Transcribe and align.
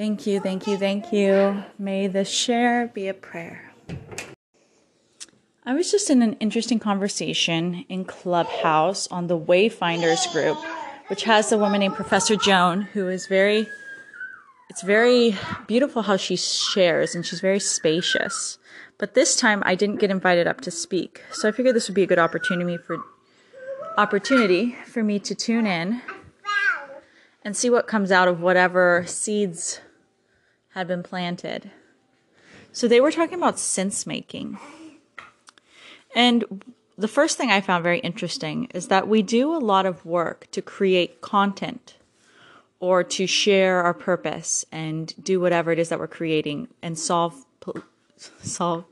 Thank 0.00 0.26
you, 0.26 0.40
thank 0.40 0.66
you, 0.66 0.78
thank 0.78 1.12
you. 1.12 1.62
May 1.78 2.06
the 2.06 2.24
share 2.24 2.86
be 2.86 3.08
a 3.08 3.12
prayer. 3.12 3.70
I 5.66 5.74
was 5.74 5.90
just 5.90 6.08
in 6.08 6.22
an 6.22 6.38
interesting 6.40 6.78
conversation 6.78 7.84
in 7.86 8.06
Clubhouse 8.06 9.08
on 9.08 9.26
the 9.26 9.38
Wayfinders 9.38 10.32
group, 10.32 10.56
which 11.08 11.24
has 11.24 11.52
a 11.52 11.58
woman 11.58 11.80
named 11.80 11.96
Professor 11.96 12.34
Joan 12.34 12.80
who 12.80 13.08
is 13.08 13.26
very 13.26 13.68
it's 14.70 14.80
very 14.80 15.36
beautiful 15.66 16.00
how 16.00 16.16
she 16.16 16.34
shares 16.34 17.14
and 17.14 17.26
she's 17.26 17.42
very 17.42 17.60
spacious. 17.60 18.56
But 18.96 19.12
this 19.12 19.36
time 19.36 19.62
I 19.66 19.74
didn't 19.74 20.00
get 20.00 20.10
invited 20.10 20.46
up 20.46 20.62
to 20.62 20.70
speak. 20.70 21.22
So 21.30 21.46
I 21.46 21.52
figured 21.52 21.76
this 21.76 21.88
would 21.88 21.94
be 21.94 22.04
a 22.04 22.06
good 22.06 22.18
opportunity 22.18 22.78
for 22.78 22.96
opportunity 23.98 24.76
for 24.86 25.02
me 25.02 25.18
to 25.18 25.34
tune 25.34 25.66
in 25.66 26.00
and 27.44 27.54
see 27.54 27.68
what 27.68 27.86
comes 27.86 28.10
out 28.10 28.28
of 28.28 28.40
whatever 28.40 29.04
seeds 29.06 29.80
had 30.70 30.86
been 30.88 31.02
planted. 31.02 31.70
So 32.72 32.86
they 32.86 33.00
were 33.00 33.10
talking 33.10 33.38
about 33.38 33.58
sense 33.58 34.06
making. 34.06 34.58
And 36.14 36.62
the 36.96 37.08
first 37.08 37.36
thing 37.36 37.50
I 37.50 37.60
found 37.60 37.82
very 37.82 37.98
interesting 38.00 38.68
is 38.74 38.88
that 38.88 39.08
we 39.08 39.22
do 39.22 39.54
a 39.54 39.58
lot 39.58 39.86
of 39.86 40.04
work 40.04 40.46
to 40.52 40.62
create 40.62 41.20
content 41.20 41.96
or 42.78 43.04
to 43.04 43.26
share 43.26 43.82
our 43.82 43.94
purpose 43.94 44.64
and 44.72 45.12
do 45.22 45.40
whatever 45.40 45.72
it 45.72 45.78
is 45.78 45.88
that 45.90 45.98
we're 45.98 46.06
creating 46.06 46.68
and 46.82 46.98
solve 46.98 47.44
solve 48.42 48.84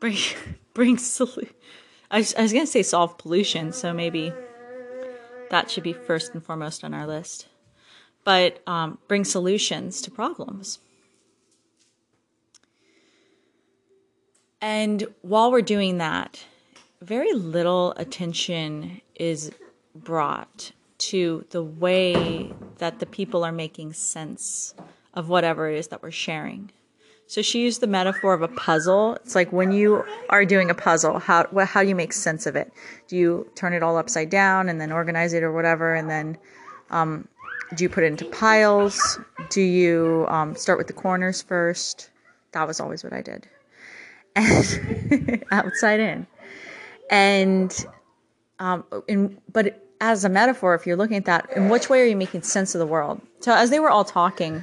bring 0.00 0.16
bring 0.74 0.98
solution. 0.98 1.54
I 2.10 2.18
I 2.36 2.42
was 2.42 2.52
gonna 2.52 2.66
say 2.66 2.82
solve 2.82 3.18
pollution, 3.18 3.72
so 3.72 3.92
maybe 3.92 4.32
that 5.50 5.70
should 5.70 5.84
be 5.84 5.92
first 5.92 6.34
and 6.34 6.44
foremost 6.44 6.84
on 6.84 6.94
our 6.94 7.06
list. 7.06 7.46
But 8.26 8.60
um, 8.66 8.98
bring 9.06 9.24
solutions 9.24 10.02
to 10.02 10.10
problems. 10.10 10.80
And 14.60 15.06
while 15.22 15.52
we're 15.52 15.62
doing 15.62 15.98
that, 15.98 16.44
very 17.00 17.32
little 17.32 17.92
attention 17.96 19.00
is 19.14 19.52
brought 19.94 20.72
to 20.98 21.44
the 21.50 21.62
way 21.62 22.52
that 22.78 22.98
the 22.98 23.06
people 23.06 23.44
are 23.44 23.52
making 23.52 23.92
sense 23.92 24.74
of 25.14 25.28
whatever 25.28 25.70
it 25.70 25.78
is 25.78 25.86
that 25.88 26.02
we're 26.02 26.10
sharing. 26.10 26.72
So 27.28 27.42
she 27.42 27.62
used 27.62 27.80
the 27.80 27.86
metaphor 27.86 28.34
of 28.34 28.42
a 28.42 28.48
puzzle. 28.48 29.14
It's 29.16 29.36
like 29.36 29.52
when 29.52 29.70
you 29.70 30.04
are 30.30 30.44
doing 30.44 30.68
a 30.68 30.74
puzzle, 30.74 31.20
how 31.20 31.46
how 31.64 31.82
do 31.82 31.88
you 31.88 31.94
make 31.94 32.12
sense 32.12 32.44
of 32.46 32.56
it? 32.56 32.72
Do 33.06 33.16
you 33.16 33.50
turn 33.54 33.72
it 33.72 33.84
all 33.84 33.96
upside 33.96 34.30
down 34.30 34.68
and 34.68 34.80
then 34.80 34.90
organize 34.90 35.32
it 35.32 35.44
or 35.44 35.52
whatever, 35.52 35.94
and 35.94 36.10
then 36.10 36.38
um, 36.90 37.28
do 37.74 37.84
you 37.84 37.88
put 37.88 38.04
it 38.04 38.08
into 38.08 38.24
piles? 38.26 39.18
Do 39.50 39.60
you 39.60 40.26
um, 40.28 40.54
start 40.54 40.78
with 40.78 40.86
the 40.86 40.92
corners 40.92 41.42
first? 41.42 42.10
That 42.52 42.66
was 42.66 42.80
always 42.80 43.04
what 43.04 43.12
I 43.12 43.22
did, 43.22 43.48
and 44.34 45.44
outside 45.50 46.00
in, 46.00 46.26
and 47.10 47.86
um, 48.58 48.84
in 49.08 49.38
but 49.52 49.82
as 50.00 50.24
a 50.24 50.28
metaphor, 50.28 50.74
if 50.74 50.86
you're 50.86 50.96
looking 50.96 51.16
at 51.16 51.24
that, 51.24 51.48
in 51.56 51.68
which 51.68 51.88
way 51.88 52.02
are 52.02 52.06
you 52.06 52.16
making 52.16 52.42
sense 52.42 52.74
of 52.74 52.78
the 52.78 52.86
world? 52.86 53.20
So 53.40 53.52
as 53.52 53.70
they 53.70 53.80
were 53.80 53.90
all 53.90 54.04
talking 54.04 54.62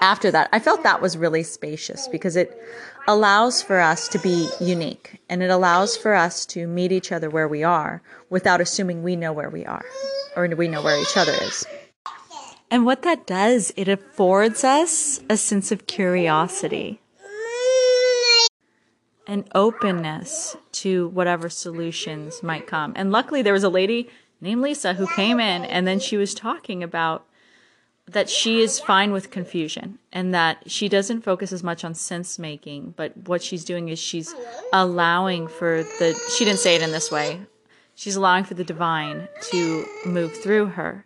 after 0.00 0.30
that, 0.30 0.48
I 0.52 0.58
felt 0.58 0.82
that 0.82 1.00
was 1.00 1.16
really 1.16 1.42
spacious 1.42 2.08
because 2.08 2.36
it 2.36 2.58
allows 3.08 3.62
for 3.62 3.80
us 3.80 4.08
to 4.08 4.18
be 4.18 4.48
unique 4.60 5.20
and 5.28 5.42
it 5.42 5.50
allows 5.50 5.96
for 5.96 6.14
us 6.14 6.46
to 6.46 6.66
meet 6.66 6.92
each 6.92 7.12
other 7.12 7.30
where 7.30 7.48
we 7.48 7.62
are 7.62 8.02
without 8.30 8.60
assuming 8.60 9.02
we 9.02 9.16
know 9.16 9.32
where 9.32 9.50
we 9.50 9.64
are 9.64 9.84
or 10.36 10.46
we 10.48 10.68
know 10.68 10.82
where 10.82 11.00
each 11.00 11.16
other 11.16 11.32
is. 11.42 11.66
And 12.74 12.84
what 12.84 13.02
that 13.02 13.24
does, 13.24 13.72
it 13.76 13.86
affords 13.86 14.64
us 14.64 15.20
a 15.30 15.36
sense 15.36 15.70
of 15.70 15.86
curiosity 15.86 17.00
and 19.28 19.48
openness 19.54 20.56
to 20.72 21.06
whatever 21.10 21.48
solutions 21.48 22.42
might 22.42 22.66
come. 22.66 22.92
And 22.96 23.12
luckily, 23.12 23.42
there 23.42 23.52
was 23.52 23.62
a 23.62 23.68
lady 23.68 24.10
named 24.40 24.60
Lisa 24.60 24.94
who 24.94 25.06
came 25.14 25.38
in 25.38 25.64
and 25.64 25.86
then 25.86 26.00
she 26.00 26.16
was 26.16 26.34
talking 26.34 26.82
about 26.82 27.24
that 28.08 28.28
she 28.28 28.60
is 28.60 28.80
fine 28.80 29.12
with 29.12 29.30
confusion 29.30 30.00
and 30.12 30.34
that 30.34 30.68
she 30.68 30.88
doesn't 30.88 31.22
focus 31.22 31.52
as 31.52 31.62
much 31.62 31.84
on 31.84 31.94
sense 31.94 32.40
making, 32.40 32.94
but 32.96 33.16
what 33.28 33.40
she's 33.40 33.64
doing 33.64 33.88
is 33.88 34.00
she's 34.00 34.34
allowing 34.72 35.46
for 35.46 35.84
the, 36.00 36.20
she 36.36 36.44
didn't 36.44 36.58
say 36.58 36.74
it 36.74 36.82
in 36.82 36.90
this 36.90 37.08
way, 37.08 37.40
she's 37.94 38.16
allowing 38.16 38.42
for 38.42 38.54
the 38.54 38.64
divine 38.64 39.28
to 39.42 39.86
move 40.04 40.36
through 40.42 40.66
her 40.66 41.04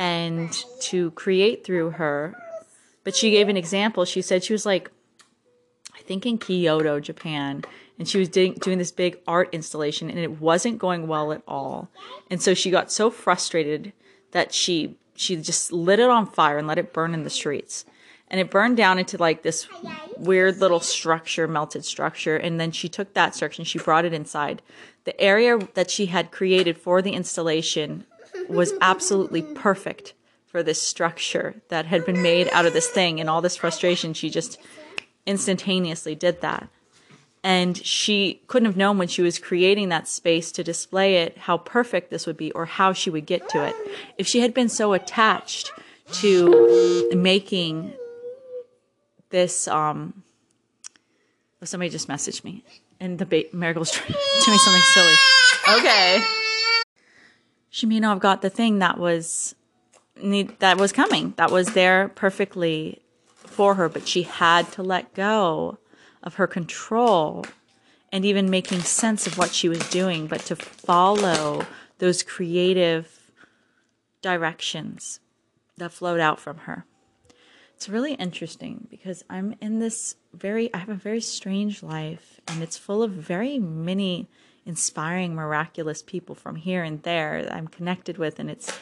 and 0.00 0.64
to 0.80 1.10
create 1.10 1.62
through 1.62 1.90
her. 1.90 2.34
But 3.04 3.14
she 3.14 3.30
gave 3.30 3.50
an 3.50 3.58
example. 3.58 4.06
She 4.06 4.22
said 4.22 4.42
she 4.42 4.54
was 4.54 4.64
like, 4.64 4.90
I 5.94 6.00
think 6.00 6.24
in 6.24 6.38
Kyoto, 6.38 7.00
Japan, 7.00 7.62
and 7.98 8.08
she 8.08 8.18
was 8.18 8.30
doing, 8.30 8.56
this 8.64 8.92
big 8.92 9.18
art 9.26 9.50
installation 9.52 10.08
and 10.08 10.18
it 10.18 10.40
wasn't 10.40 10.78
going 10.78 11.06
well 11.06 11.32
at 11.32 11.42
all. 11.46 11.90
And 12.30 12.40
so 12.40 12.54
she 12.54 12.70
got 12.70 12.90
so 12.90 13.10
frustrated 13.10 13.92
that 14.32 14.54
she 14.54 14.96
she 15.16 15.36
just 15.36 15.70
lit 15.70 16.00
it 16.00 16.08
on 16.08 16.24
fire 16.24 16.56
and 16.56 16.66
let 16.66 16.78
it 16.78 16.94
burn 16.94 17.12
in 17.12 17.24
the 17.24 17.30
streets. 17.30 17.84
And 18.28 18.40
it 18.40 18.50
burned 18.50 18.78
down 18.78 18.98
into 18.98 19.18
like 19.18 19.42
this 19.42 19.68
weird 20.16 20.60
little 20.60 20.80
structure, 20.80 21.46
melted 21.46 21.84
structure. 21.84 22.38
And 22.38 22.58
then 22.58 22.70
she 22.70 22.88
took 22.88 23.12
that 23.12 23.34
structure 23.34 23.60
and 23.60 23.68
she 23.68 23.78
brought 23.78 24.06
it 24.06 24.14
inside. 24.14 24.62
The 25.04 25.20
area 25.20 25.58
that 25.74 25.90
she 25.90 26.06
had 26.06 26.30
created 26.30 26.78
for 26.78 27.02
the 27.02 27.12
installation 27.12 28.06
was 28.50 28.72
absolutely 28.80 29.42
perfect 29.42 30.14
for 30.46 30.62
this 30.62 30.82
structure 30.82 31.62
that 31.68 31.86
had 31.86 32.04
been 32.04 32.22
made 32.22 32.48
out 32.52 32.66
of 32.66 32.72
this 32.72 32.88
thing. 32.88 33.20
And 33.20 33.30
all 33.30 33.40
this 33.40 33.56
frustration, 33.56 34.14
she 34.14 34.30
just 34.30 34.58
instantaneously 35.26 36.14
did 36.14 36.40
that. 36.40 36.68
And 37.42 37.76
she 37.76 38.42
couldn't 38.48 38.66
have 38.66 38.76
known 38.76 38.98
when 38.98 39.08
she 39.08 39.22
was 39.22 39.38
creating 39.38 39.88
that 39.88 40.06
space 40.06 40.52
to 40.52 40.64
display 40.64 41.16
it 41.16 41.38
how 41.38 41.56
perfect 41.56 42.10
this 42.10 42.26
would 42.26 42.36
be 42.36 42.52
or 42.52 42.66
how 42.66 42.92
she 42.92 43.08
would 43.08 43.24
get 43.26 43.48
to 43.50 43.64
it. 43.64 43.74
If 44.18 44.26
she 44.26 44.40
had 44.40 44.52
been 44.52 44.68
so 44.68 44.92
attached 44.92 45.72
to 46.14 47.08
making 47.14 47.94
this, 49.30 49.68
um, 49.68 50.22
oh, 51.62 51.64
somebody 51.64 51.88
just 51.88 52.08
messaged 52.08 52.44
me 52.44 52.64
and 53.00 53.18
the 53.18 53.26
ba- 53.26 53.44
Marigold's 53.52 53.92
doing 53.92 54.58
something 54.58 54.82
silly. 54.94 55.14
Okay. 55.78 56.22
Have 57.72 58.20
got 58.20 58.42
the 58.42 58.50
thing 58.50 58.80
that 58.80 58.98
was 58.98 59.54
that 60.58 60.76
was 60.76 60.92
coming, 60.92 61.34
that 61.36 61.50
was 61.50 61.68
there 61.68 62.08
perfectly 62.08 63.00
for 63.34 63.76
her, 63.76 63.88
but 63.88 64.06
she 64.06 64.24
had 64.24 64.70
to 64.72 64.82
let 64.82 65.14
go 65.14 65.78
of 66.22 66.34
her 66.34 66.46
control 66.46 67.46
and 68.12 68.24
even 68.24 68.50
making 68.50 68.80
sense 68.80 69.26
of 69.26 69.38
what 69.38 69.54
she 69.54 69.68
was 69.68 69.88
doing, 69.88 70.26
but 70.26 70.40
to 70.40 70.56
follow 70.56 71.64
those 71.98 72.22
creative 72.22 73.30
directions 74.20 75.20
that 75.76 75.92
flowed 75.92 76.20
out 76.20 76.38
from 76.38 76.58
her. 76.58 76.84
It's 77.74 77.88
really 77.88 78.14
interesting 78.14 78.86
because 78.90 79.24
I'm 79.30 79.54
in 79.60 79.78
this 79.78 80.16
very, 80.34 80.72
I 80.74 80.78
have 80.78 80.90
a 80.90 80.94
very 80.94 81.20
strange 81.20 81.82
life 81.82 82.40
and 82.46 82.62
it's 82.62 82.76
full 82.76 83.02
of 83.02 83.12
very 83.12 83.58
many 83.58 84.28
inspiring, 84.66 85.34
miraculous 85.34 86.02
people 86.02 86.34
from 86.34 86.56
here 86.56 86.82
and 86.82 87.02
there 87.02 87.42
that 87.42 87.54
I'm 87.54 87.68
connected 87.68 88.18
with. 88.18 88.38
And 88.38 88.50
it's, 88.50 88.78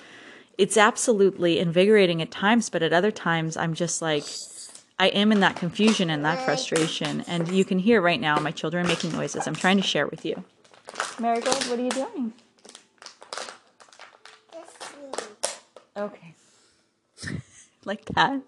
it's 0.56 0.77
absolutely 0.77 1.59
invigorating 1.59 2.21
at 2.21 2.31
times, 2.31 2.71
but 2.71 2.83
at 2.83 2.93
other 2.93 3.11
times 3.11 3.56
I'm 3.56 3.75
just 3.75 4.03
like, 4.03 4.25
I 4.99 5.09
am 5.09 5.31
in 5.31 5.41
that 5.41 5.56
confusion 5.56 6.11
and 6.11 6.25
that 6.25 6.44
frustration. 6.44 7.22
And 7.28 7.49
you 7.49 7.65
can 7.65 7.78
hear 7.78 8.00
right 8.00 8.21
now 8.21 8.38
my 8.41 8.50
children 8.50 8.87
making 8.87 9.12
noises. 9.12 9.47
I'm 9.47 9.55
trying 9.55 9.77
to 9.77 9.83
share 9.83 10.09
with 10.09 10.25
you. 10.25 10.44
Marigold, 11.21 11.65
what 11.65 11.78
are 11.78 11.83
you 11.83 11.91
doing? 11.91 12.33
Okay. 15.97 16.34
like 17.85 18.05
that. 18.06 18.41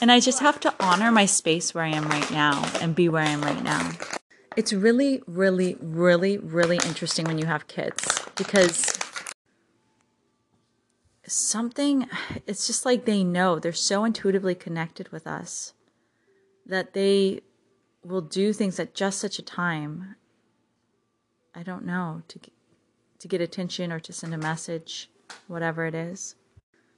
And 0.00 0.10
I 0.10 0.20
just 0.20 0.40
have 0.40 0.60
to 0.60 0.74
honor 0.80 1.12
my 1.12 1.26
space 1.26 1.74
where 1.74 1.84
I 1.84 1.88
am 1.88 2.08
right 2.08 2.30
now 2.30 2.70
and 2.80 2.94
be 2.94 3.08
where 3.08 3.22
I 3.22 3.28
am 3.28 3.42
right 3.42 3.62
now. 3.62 3.92
It's 4.56 4.72
really, 4.72 5.22
really, 5.28 5.76
really, 5.80 6.38
really 6.38 6.76
interesting 6.84 7.24
when 7.24 7.38
you 7.38 7.46
have 7.46 7.68
kids 7.68 8.26
because 8.34 8.98
something, 11.26 12.08
it's 12.46 12.66
just 12.66 12.84
like 12.84 13.04
they 13.04 13.22
know, 13.22 13.58
they're 13.58 13.72
so 13.72 14.04
intuitively 14.04 14.56
connected 14.56 15.10
with 15.10 15.26
us 15.26 15.74
that 16.66 16.94
they 16.94 17.42
will 18.04 18.20
do 18.20 18.52
things 18.52 18.80
at 18.80 18.94
just 18.94 19.20
such 19.20 19.38
a 19.38 19.42
time. 19.42 20.16
I 21.54 21.62
don't 21.62 21.84
know, 21.84 22.22
to, 22.28 22.40
to 23.20 23.28
get 23.28 23.40
attention 23.40 23.92
or 23.92 24.00
to 24.00 24.12
send 24.12 24.34
a 24.34 24.38
message, 24.38 25.10
whatever 25.46 25.86
it 25.86 25.94
is. 25.94 26.34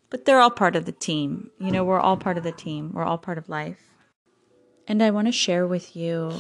But 0.08 0.24
they're 0.24 0.40
all 0.40 0.50
part 0.50 0.76
of 0.76 0.84
the 0.86 0.92
team. 0.92 1.50
You 1.58 1.70
know, 1.70 1.84
we're 1.84 2.00
all 2.00 2.16
part 2.16 2.38
of 2.38 2.44
the 2.44 2.52
team. 2.52 2.92
We're 2.92 3.04
all 3.04 3.18
part 3.18 3.38
of 3.38 3.48
life. 3.48 3.80
And 4.86 5.02
I 5.02 5.10
want 5.10 5.28
to 5.28 5.32
share 5.32 5.66
with 5.66 5.96
you 5.96 6.32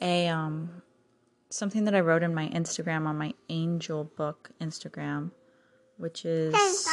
a 0.00 0.28
um 0.28 0.82
something 1.48 1.84
that 1.84 1.94
I 1.94 2.00
wrote 2.00 2.22
in 2.22 2.34
my 2.34 2.48
Instagram 2.48 3.06
on 3.06 3.16
my 3.16 3.34
angel 3.48 4.04
book 4.04 4.50
Instagram 4.60 5.30
which 5.96 6.24
is 6.24 6.88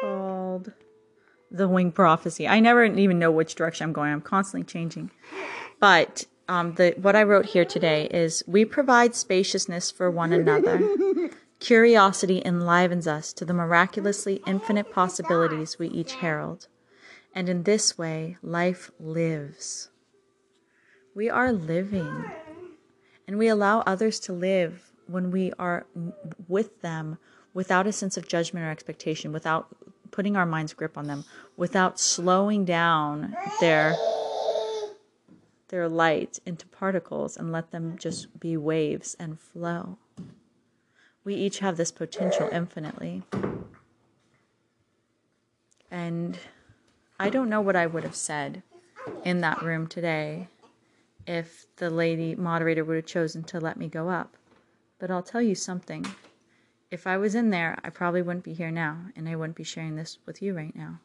called 0.00 0.72
the 1.50 1.68
wing 1.68 1.92
prophecy. 1.92 2.46
I 2.46 2.60
never 2.60 2.84
even 2.84 3.18
know 3.18 3.30
which 3.30 3.54
direction 3.54 3.84
I'm 3.84 3.92
going. 3.92 4.12
I'm 4.12 4.20
constantly 4.20 4.66
changing. 4.66 5.10
But 5.80 6.26
um, 6.48 6.74
the 6.74 6.94
what 6.96 7.16
I 7.16 7.22
wrote 7.22 7.46
here 7.46 7.64
today 7.64 8.06
is 8.06 8.42
we 8.46 8.64
provide 8.64 9.14
spaciousness 9.14 9.90
for 9.90 10.10
one 10.10 10.32
another. 10.32 11.30
Curiosity 11.60 12.40
enlivens 12.44 13.06
us 13.06 13.32
to 13.32 13.44
the 13.44 13.54
miraculously 13.54 14.40
infinite 14.46 14.92
possibilities 14.92 15.78
we 15.78 15.88
each 15.88 16.14
herald. 16.14 16.68
And 17.34 17.48
in 17.48 17.64
this 17.64 17.98
way, 17.98 18.36
life 18.42 18.90
lives. 18.98 19.90
We 21.14 21.28
are 21.28 21.52
living. 21.52 22.24
And 23.28 23.36
we 23.36 23.48
allow 23.48 23.80
others 23.80 24.18
to 24.20 24.32
live 24.32 24.90
when 25.06 25.30
we 25.30 25.52
are 25.58 25.84
with 26.48 26.80
them 26.80 27.18
without 27.52 27.86
a 27.86 27.92
sense 27.92 28.16
of 28.16 28.26
judgment 28.26 28.64
or 28.64 28.70
expectation, 28.70 29.32
without 29.32 29.68
putting 30.10 30.34
our 30.34 30.46
mind's 30.46 30.72
grip 30.72 30.96
on 30.96 31.08
them, 31.08 31.26
without 31.54 32.00
slowing 32.00 32.64
down 32.64 33.36
their 33.60 33.94
their 35.68 35.86
light 35.86 36.38
into 36.46 36.66
particles 36.68 37.36
and 37.36 37.52
let 37.52 37.70
them 37.70 37.98
just 37.98 38.40
be 38.40 38.56
waves 38.56 39.14
and 39.20 39.38
flow. 39.38 39.98
We 41.22 41.34
each 41.34 41.58
have 41.58 41.76
this 41.76 41.92
potential 41.92 42.48
infinitely. 42.50 43.24
And 45.90 46.38
I 47.20 47.28
don't 47.28 47.50
know 47.50 47.60
what 47.60 47.76
I 47.76 47.86
would 47.86 48.04
have 48.04 48.16
said 48.16 48.62
in 49.26 49.42
that 49.42 49.60
room 49.60 49.86
today 49.86 50.48
if 51.28 51.66
the 51.76 51.90
lady 51.90 52.34
moderator 52.34 52.82
would 52.84 52.96
have 52.96 53.06
chosen 53.06 53.44
to 53.44 53.60
let 53.60 53.76
me 53.76 53.86
go 53.86 54.08
up. 54.08 54.34
But 54.98 55.10
I'll 55.10 55.22
tell 55.22 55.42
you 55.42 55.54
something. 55.54 56.06
If 56.90 57.06
I 57.06 57.18
was 57.18 57.34
in 57.34 57.50
there, 57.50 57.78
I 57.84 57.90
probably 57.90 58.22
wouldn't 58.22 58.44
be 58.44 58.54
here 58.54 58.70
now, 58.70 58.96
and 59.14 59.28
I 59.28 59.36
wouldn't 59.36 59.56
be 59.56 59.62
sharing 59.62 59.94
this 59.94 60.18
with 60.24 60.40
you 60.40 60.56
right 60.56 60.74
now. 60.74 61.00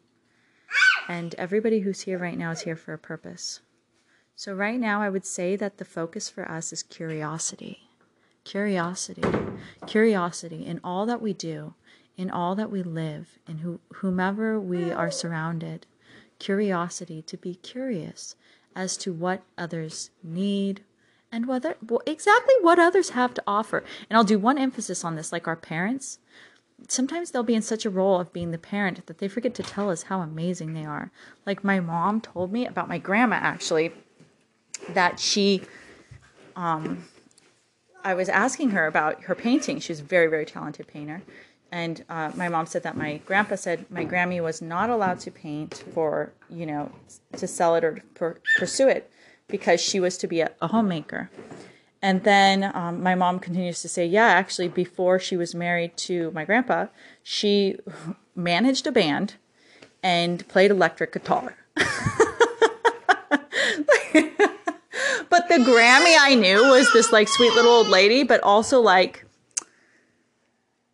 And 1.09 1.35
everybody 1.35 1.81
who's 1.81 2.01
here 2.01 2.17
right 2.17 2.37
now 2.37 2.51
is 2.51 2.61
here 2.61 2.77
for 2.77 2.93
a 2.93 2.97
purpose. 2.97 3.59
So, 4.35 4.53
right 4.53 4.79
now, 4.79 5.01
I 5.01 5.09
would 5.09 5.25
say 5.25 5.57
that 5.57 5.77
the 5.77 5.85
focus 5.85 6.29
for 6.29 6.49
us 6.49 6.71
is 6.71 6.81
curiosity. 6.81 7.89
Curiosity. 8.45 9.21
Curiosity 9.85 10.65
in 10.65 10.79
all 10.83 11.05
that 11.05 11.21
we 11.21 11.33
do, 11.33 11.75
in 12.15 12.31
all 12.31 12.55
that 12.55 12.71
we 12.71 12.81
live, 12.81 13.37
in 13.45 13.59
who, 13.59 13.81
whomever 13.95 14.57
we 14.59 14.89
are 14.89 15.11
surrounded. 15.11 15.85
Curiosity 16.39 17.21
to 17.23 17.37
be 17.37 17.55
curious 17.55 18.35
as 18.75 18.97
to 18.97 19.13
what 19.13 19.43
others 19.57 20.11
need 20.23 20.81
and 21.31 21.47
whether 21.47 21.75
well, 21.87 22.01
exactly 22.05 22.53
what 22.61 22.79
others 22.79 23.09
have 23.09 23.33
to 23.33 23.43
offer. 23.47 23.83
And 24.09 24.17
I'll 24.17 24.23
do 24.23 24.37
one 24.37 24.57
emphasis 24.57 25.03
on 25.03 25.15
this 25.15 25.31
like 25.31 25.47
our 25.47 25.55
parents. 25.55 26.19
Sometimes 26.87 27.31
they'll 27.31 27.43
be 27.43 27.55
in 27.55 27.61
such 27.61 27.85
a 27.85 27.89
role 27.89 28.19
of 28.19 28.33
being 28.33 28.51
the 28.51 28.57
parent 28.57 29.05
that 29.07 29.17
they 29.17 29.27
forget 29.27 29.55
to 29.55 29.63
tell 29.63 29.89
us 29.89 30.03
how 30.03 30.19
amazing 30.19 30.73
they 30.73 30.85
are. 30.85 31.11
Like 31.45 31.63
my 31.63 31.79
mom 31.79 32.21
told 32.21 32.51
me 32.51 32.65
about 32.65 32.89
my 32.89 32.97
grandma 32.97 33.37
actually 33.37 33.91
that 34.89 35.19
she 35.19 35.61
um 36.55 37.05
I 38.03 38.13
was 38.13 38.27
asking 38.27 38.71
her 38.71 38.85
about 38.85 39.23
her 39.23 39.35
painting. 39.35 39.79
She's 39.79 40.01
a 40.01 40.03
very, 40.03 40.27
very 40.27 40.45
talented 40.45 40.87
painter. 40.87 41.23
And 41.73 42.05
uh, 42.07 42.31
my 42.35 42.49
mom 42.49 42.67
said 42.67 42.83
that 42.83 42.95
my 42.95 43.17
grandpa 43.25 43.55
said 43.55 43.89
my 43.89 44.05
Grammy 44.05 44.39
was 44.43 44.61
not 44.61 44.91
allowed 44.91 45.19
to 45.21 45.31
paint 45.31 45.83
for, 45.91 46.31
you 46.47 46.67
know, 46.67 46.91
to 47.35 47.47
sell 47.47 47.73
it 47.73 47.83
or 47.83 47.97
per- 48.13 48.37
pursue 48.59 48.87
it 48.87 49.09
because 49.47 49.81
she 49.81 49.99
was 49.99 50.15
to 50.19 50.27
be 50.27 50.41
a, 50.41 50.51
a 50.61 50.67
homemaker. 50.67 51.31
And 51.99 52.23
then 52.23 52.71
um, 52.75 53.01
my 53.01 53.15
mom 53.15 53.39
continues 53.39 53.81
to 53.81 53.87
say, 53.87 54.05
yeah, 54.05 54.27
actually, 54.27 54.67
before 54.67 55.17
she 55.17 55.35
was 55.35 55.55
married 55.55 55.97
to 55.97 56.29
my 56.29 56.45
grandpa, 56.45 56.89
she 57.23 57.77
managed 58.35 58.85
a 58.85 58.91
band 58.91 59.33
and 60.03 60.47
played 60.47 60.69
electric 60.69 61.11
guitar. 61.11 61.55
but 61.75 61.87
the 65.49 65.57
Grammy 65.57 66.15
I 66.19 66.37
knew 66.39 66.69
was 66.69 66.93
this 66.93 67.11
like 67.11 67.27
sweet 67.27 67.55
little 67.55 67.71
old 67.71 67.87
lady, 67.87 68.21
but 68.21 68.43
also 68.43 68.79
like 68.79 69.25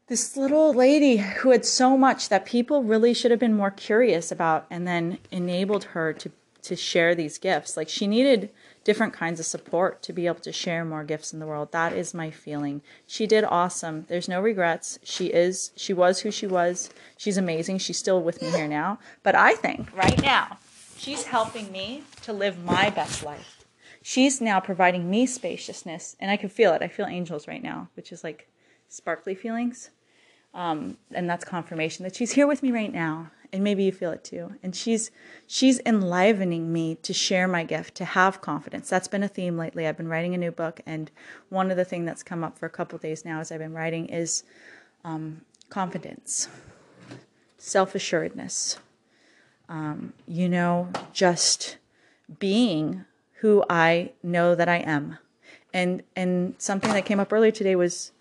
this 0.09 0.35
little 0.35 0.73
lady 0.73 1.17
who 1.17 1.51
had 1.51 1.63
so 1.63 1.95
much 1.95 2.29
that 2.29 2.44
people 2.44 2.83
really 2.83 3.13
should 3.13 3.29
have 3.29 3.39
been 3.39 3.56
more 3.56 3.69
curious 3.69 4.31
about 4.31 4.65
and 4.69 4.88
then 4.88 5.19
enabled 5.31 5.85
her 5.85 6.11
to 6.13 6.31
to 6.61 6.75
share 6.75 7.15
these 7.15 7.38
gifts. 7.38 7.77
Like 7.77 7.88
she 7.88 8.06
needed 8.06 8.50
different 8.83 9.13
kinds 9.13 9.39
of 9.39 9.45
support 9.45 10.01
to 10.03 10.11
be 10.11 10.27
able 10.27 10.41
to 10.41 10.51
share 10.51 10.83
more 10.83 11.06
gifts 11.06 11.31
in 11.31 11.39
the 11.39 11.45
world. 11.45 11.71
That 11.71 11.94
is 11.94 12.13
my 12.13 12.31
feeling. 12.31 12.81
She 13.07 13.27
did 13.27 13.45
awesome. 13.45 14.06
There's 14.09 14.27
no 14.27 14.41
regrets. 14.41 15.00
She 15.01 15.27
is 15.27 15.71
she 15.75 15.94
was 15.94 16.19
who 16.19 16.31
she 16.31 16.47
was. 16.47 16.89
She's 17.15 17.38
amazing. 17.38 17.77
She's 17.77 17.97
still 17.97 18.21
with 18.21 18.41
me 18.41 18.50
here 18.50 18.67
now. 18.67 19.00
But 19.23 19.35
i 19.35 19.53
think 19.53 19.95
right 19.95 20.21
now 20.21 20.57
she's 20.97 21.25
helping 21.25 21.71
me 21.71 22.03
to 22.23 22.33
live 22.33 22.63
my 22.63 22.89
best 22.89 23.23
life. 23.23 23.63
She's 24.01 24.41
now 24.41 24.59
providing 24.59 25.09
me 25.09 25.27
spaciousness 25.27 26.15
and 26.19 26.31
i 26.31 26.35
can 26.35 26.50
feel 26.50 26.73
it. 26.73 26.81
I 26.81 26.88
feel 26.88 27.05
angels 27.05 27.47
right 27.47 27.63
now 27.63 27.89
which 27.94 28.12
is 28.12 28.23
like 28.23 28.50
sparkly 28.88 29.35
feelings 29.35 29.91
um, 30.54 30.98
and 31.12 31.30
that's 31.30 31.46
confirmation 31.46 32.04
that 32.04 32.16
she's 32.16 32.31
here 32.31 32.48
with 32.48 32.63
me 32.63 32.72
right 32.72 32.92
now. 32.92 33.31
And 33.51 33.63
maybe 33.63 33.84
you 33.84 33.92
feel 33.92 34.12
it 34.12 34.24
too. 34.24 34.54
And 34.62 34.75
she's 34.75 35.10
she's 35.48 35.80
enlivening 35.84 36.72
me 36.72 36.96
to 37.01 37.13
share 37.13 37.48
my 37.48 37.63
gift, 37.63 37.96
to 37.96 38.06
have 38.06 38.42
confidence. 38.42 38.90
That's 38.90 39.07
been 39.07 39.24
a 39.24 39.28
theme 39.28 39.57
lately. 39.57 39.88
I've 39.88 39.98
been 39.98 40.07
writing 40.07 40.36
a 40.36 40.38
new 40.38 40.51
book, 40.51 40.81
and 40.86 41.10
one 41.50 41.72
of 41.72 41.78
the 41.78 41.86
things 41.86 42.06
that's 42.06 42.22
come 42.22 42.44
up 42.44 42.60
for 42.60 42.68
a 42.68 42.69
couple 42.69 43.00
days 43.00 43.25
now 43.25 43.40
as 43.40 43.51
I've 43.51 43.60
been 43.60 43.74
writing 43.74 44.06
is 44.06 44.44
um, 45.04 45.42
confidence, 45.69 46.48
self 47.57 47.96
assuredness. 47.96 48.78
Um, 49.68 50.13
you 50.28 50.48
know, 50.48 50.90
just 51.12 51.78
being 52.38 53.06
who 53.40 53.63
I 53.69 54.12
know 54.22 54.54
that 54.54 54.69
I 54.69 54.78
am. 54.78 55.18
And 55.74 56.04
and 56.16 56.54
something 56.57 56.92
that 56.94 57.06
came 57.06 57.19
up 57.19 57.34
earlier 57.34 57.51
today 57.51 57.75
was 57.75 58.12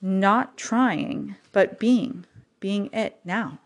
not 0.00 0.56
trying, 0.56 1.36
but 1.52 1.78
being, 1.78 2.24
being 2.60 2.88
it 2.92 3.18
now. 3.24 3.58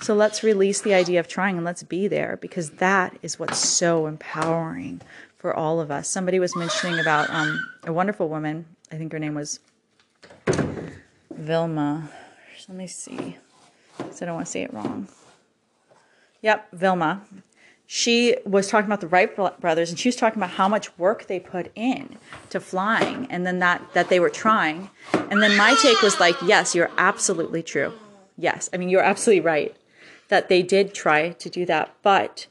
So 0.00 0.14
let's 0.14 0.42
release 0.42 0.80
the 0.80 0.94
idea 0.94 1.18
of 1.18 1.26
trying 1.26 1.56
and 1.56 1.64
let's 1.64 1.82
be 1.82 2.06
there 2.06 2.38
because 2.40 2.70
that 2.70 3.18
is 3.22 3.38
what's 3.38 3.58
so 3.58 4.06
empowering 4.06 5.00
for 5.36 5.54
all 5.54 5.80
of 5.80 5.90
us. 5.90 6.08
Somebody 6.08 6.38
was 6.38 6.54
mentioning 6.56 7.00
about 7.00 7.28
um, 7.30 7.68
a 7.84 7.92
wonderful 7.92 8.28
woman. 8.28 8.66
I 8.92 8.96
think 8.96 9.12
her 9.12 9.18
name 9.18 9.34
was 9.34 9.60
Vilma. 11.30 12.10
Let 12.68 12.78
me 12.78 12.86
see. 12.86 13.36
So 14.12 14.24
I 14.24 14.26
don't 14.26 14.34
want 14.34 14.46
to 14.46 14.52
say 14.52 14.62
it 14.62 14.72
wrong. 14.72 15.08
Yep, 16.42 16.68
Vilma 16.72 17.22
she 17.90 18.36
was 18.44 18.68
talking 18.68 18.84
about 18.84 19.00
the 19.00 19.08
Wright 19.08 19.34
brothers 19.34 19.88
and 19.88 19.98
she 19.98 20.08
was 20.08 20.16
talking 20.16 20.38
about 20.38 20.50
how 20.50 20.68
much 20.68 20.96
work 20.98 21.26
they 21.26 21.40
put 21.40 21.72
in 21.74 22.18
to 22.50 22.60
flying 22.60 23.26
and 23.30 23.46
then 23.46 23.60
that 23.60 23.82
that 23.94 24.10
they 24.10 24.20
were 24.20 24.28
trying. 24.28 24.90
And 25.14 25.42
then 25.42 25.56
my 25.56 25.74
take 25.80 26.02
was 26.02 26.20
like 26.20 26.36
yes 26.42 26.74
you're 26.74 26.90
absolutely 26.98 27.62
true. 27.62 27.94
Yes. 28.36 28.68
I 28.74 28.76
mean 28.76 28.90
you're 28.90 29.02
absolutely 29.02 29.40
right 29.40 29.74
that 30.28 30.50
they 30.50 30.62
did 30.62 30.92
try 30.92 31.30
to 31.30 31.48
do 31.48 31.64
that 31.64 31.94
but 32.02 32.46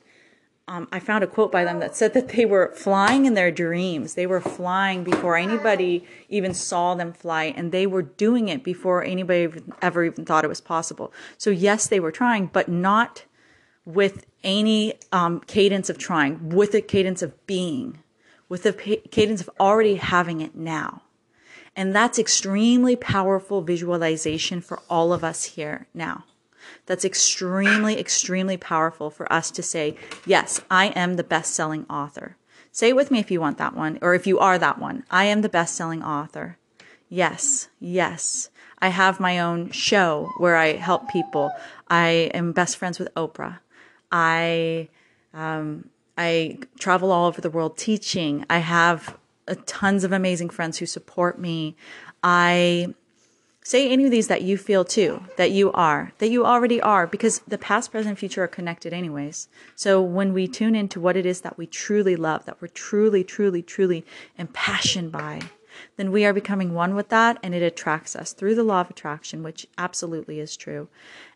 um, 0.68 0.88
i 0.92 1.00
found 1.00 1.24
a 1.24 1.28
quote 1.28 1.52
by 1.52 1.64
them 1.64 1.80
that 1.80 1.96
said 1.96 2.16
that 2.16 2.30
they 2.30 2.44
were 2.44 2.74
flying 2.74 3.26
in 3.26 3.36
their 3.36 3.52
dreams. 3.52 4.16
They 4.16 4.26
were 4.26 4.42
flying 4.42 5.04
before 5.04 5.38
anybody 5.38 6.04
even 6.30 6.56
saw 6.56 6.96
them 6.96 7.14
fly 7.14 7.44
and 7.56 7.72
they 7.72 7.86
were 7.86 8.02
doing 8.02 8.50
it 8.50 8.64
before 8.64 9.04
anybody 9.04 9.62
ever 9.84 10.06
even 10.06 10.26
thought 10.26 10.46
it 10.46 10.48
was 10.48 10.62
possible. 10.62 11.14
So 11.38 11.52
yes 11.52 11.86
they 11.86 12.00
were 12.00 12.12
trying 12.12 12.48
but 12.48 12.68
not 12.68 13.26
with 13.86 14.26
any 14.44 14.94
um, 15.12 15.40
cadence 15.42 15.90
of 15.90 15.98
trying, 15.98 16.50
with 16.50 16.74
a 16.74 16.82
cadence 16.82 17.22
of 17.22 17.46
being, 17.48 18.00
with 18.50 18.66
a 18.66 18.74
cadence 18.74 19.42
of 19.42 19.50
already 19.60 19.96
having 19.96 20.42
it 20.42 20.56
now. 20.56 21.02
And 21.76 21.96
that's 21.96 22.18
extremely 22.18 22.96
powerful 22.96 23.62
visualization 23.62 24.62
for 24.62 24.80
all 24.90 25.14
of 25.14 25.24
us 25.24 25.44
here 25.44 25.88
now. 25.94 26.26
That's 26.86 27.06
extremely, 27.06 28.00
extremely 28.00 28.58
powerful 28.58 29.10
for 29.10 29.32
us 29.32 29.52
to 29.52 29.64
say, 29.64 29.96
yes, 30.26 30.62
I 30.72 30.88
am 30.88 31.16
the 31.16 31.24
best 31.24 31.54
selling 31.54 31.86
author. 31.90 32.36
Say 32.72 32.90
it 32.90 32.96
with 32.96 33.12
me 33.12 33.20
if 33.20 33.32
you 33.32 33.40
want 33.40 33.58
that 33.58 33.76
one, 33.76 34.00
or 34.02 34.14
if 34.14 34.28
you 34.28 34.40
are 34.40 34.58
that 34.58 34.80
one. 34.80 35.04
I 35.10 35.26
am 35.26 35.42
the 35.42 35.50
best 35.50 35.76
selling 35.76 36.04
author. 36.04 36.58
Yes, 37.10 37.70
yes. 37.80 38.50
I 38.80 38.90
have 38.90 39.20
my 39.20 39.40
own 39.40 39.72
show 39.72 40.32
where 40.38 40.56
I 40.56 40.74
help 40.74 41.10
people. 41.10 41.52
I 41.90 42.32
am 42.34 42.52
best 42.52 42.78
friends 42.78 43.00
with 43.00 43.14
Oprah. 43.16 43.60
I 44.12 44.90
um, 45.34 45.90
I 46.18 46.60
travel 46.80 47.12
all 47.12 47.28
over 47.28 47.42
the 47.42 47.50
world 47.50 47.78
teaching. 47.78 48.46
I 48.50 48.60
have 48.60 49.18
tons 49.66 50.04
of 50.04 50.12
amazing 50.12 50.50
friends 50.50 50.78
who 50.78 50.86
support 50.86 51.40
me. 51.40 51.76
I 52.24 52.94
say 53.64 53.90
any 53.92 54.06
of 54.06 54.12
these 54.12 54.30
that 54.30 54.42
you 54.42 54.58
feel 54.58 54.86
too, 54.86 55.22
that 55.36 55.52
you 55.52 55.72
are, 55.74 56.14
that 56.20 56.30
you 56.30 56.46
already 56.46 56.82
are, 56.82 57.06
because 57.06 57.40
the 57.40 57.58
past, 57.58 57.92
present, 57.92 58.18
future 58.18 58.44
are 58.44 58.48
connected 58.48 58.94
anyways. 58.94 59.50
So 59.76 60.02
when 60.02 60.34
we 60.34 60.48
tune 60.48 60.74
into 60.74 61.02
what 61.02 61.18
it 61.18 61.26
is 61.26 61.42
that 61.42 61.58
we 61.58 61.68
truly 61.68 62.16
love, 62.16 62.46
that 62.46 62.62
we're 62.62 62.70
truly, 62.70 63.26
truly, 63.26 63.62
truly 63.62 64.06
impassioned 64.38 65.12
by, 65.12 65.42
then 65.98 66.12
we 66.12 66.26
are 66.26 66.34
becoming 66.34 66.74
one 66.74 66.96
with 66.96 67.10
that 67.10 67.38
and 67.44 67.54
it 67.54 67.62
attracts 67.62 68.16
us 68.16 68.34
through 68.34 68.56
the 68.56 68.64
law 68.64 68.82
of 68.82 68.90
attraction, 68.90 69.44
which 69.44 69.68
absolutely 69.78 70.40
is 70.40 70.56
true. 70.56 70.88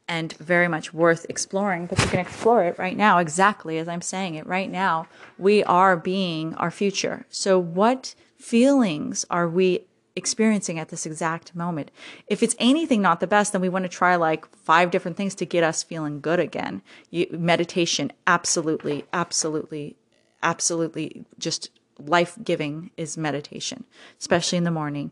And 0.08 0.34
very 0.34 0.68
much 0.68 0.94
worth 0.94 1.26
exploring, 1.30 1.86
but 1.86 2.00
you 2.00 2.08
can 2.08 2.20
explore 2.20 2.64
it 2.64 2.78
right 2.78 2.98
now, 2.98 3.18
exactly 3.18 3.78
as 3.78 3.88
I'm 3.88 4.02
saying 4.02 4.36
it 4.36 4.46
right 4.46 4.70
now. 4.70 5.08
We 5.38 5.64
are 5.64 5.96
being 5.96 6.54
our 6.56 6.72
future. 6.72 7.26
So, 7.30 7.58
what 7.58 8.14
feelings 8.38 9.26
are 9.30 9.48
we 9.48 9.86
experiencing 10.16 10.80
at 10.80 10.90
this 10.90 11.06
exact 11.06 11.56
moment? 11.56 11.92
If 12.28 12.44
it's 12.44 12.56
anything 12.60 13.02
not 13.02 13.20
the 13.20 13.28
best, 13.28 13.54
then 13.54 13.62
we 13.62 13.70
want 13.70 13.86
to 13.86 13.90
try 13.90 14.16
like 14.16 14.54
five 14.56 14.92
different 14.92 15.18
things 15.18 15.36
to 15.36 15.46
get 15.46 15.64
us 15.64 15.84
feeling 15.84 16.20
good 16.20 16.40
again. 16.40 16.82
You, 17.10 17.28
meditation, 17.32 18.12
absolutely, 18.28 19.06
absolutely, 19.14 19.96
absolutely 20.44 21.26
just 21.40 21.70
life 21.98 22.38
giving 22.44 22.92
is 22.98 23.18
meditation, 23.18 23.86
especially 24.20 24.58
in 24.58 24.64
the 24.64 24.72
morning. 24.72 25.12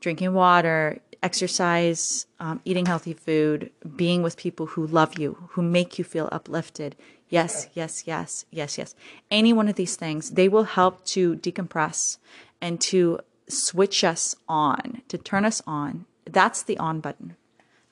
Drinking 0.00 0.34
water, 0.34 1.00
exercise, 1.26 2.26
um, 2.38 2.60
eating 2.64 2.86
healthy 2.86 3.12
food, 3.12 3.70
being 3.96 4.22
with 4.22 4.36
people 4.36 4.66
who 4.66 4.86
love 4.86 5.18
you, 5.18 5.30
who 5.50 5.62
make 5.62 5.98
you 5.98 6.04
feel 6.04 6.28
uplifted. 6.30 6.94
Yes, 7.28 7.68
yes, 7.74 8.04
yes, 8.06 8.46
yes, 8.52 8.78
yes. 8.78 8.94
Any 9.28 9.52
one 9.52 9.68
of 9.68 9.74
these 9.74 9.96
things, 9.96 10.30
they 10.30 10.48
will 10.48 10.68
help 10.78 11.04
to 11.16 11.34
decompress 11.36 12.18
and 12.60 12.80
to 12.92 13.18
switch 13.48 14.04
us 14.04 14.36
on, 14.48 15.02
to 15.08 15.18
turn 15.18 15.44
us 15.44 15.60
on. 15.66 16.06
That's 16.24 16.62
the 16.62 16.78
on 16.78 17.00
button. 17.00 17.34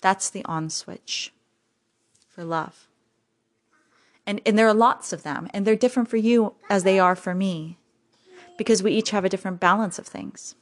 That's 0.00 0.30
the 0.30 0.44
on 0.44 0.70
switch 0.70 1.32
for 2.28 2.44
love. 2.44 2.86
And, 4.26 4.40
and 4.46 4.56
there 4.56 4.68
are 4.68 4.74
lots 4.88 5.12
of 5.12 5.24
them, 5.24 5.48
and 5.52 5.66
they're 5.66 5.84
different 5.84 6.08
for 6.08 6.16
you 6.16 6.54
as 6.70 6.84
they 6.84 7.00
are 7.00 7.16
for 7.16 7.34
me 7.34 7.78
because 8.56 8.80
we 8.80 8.92
each 8.92 9.10
have 9.10 9.24
a 9.24 9.28
different 9.28 9.58
balance 9.58 9.98
of 9.98 10.06
things. 10.06 10.54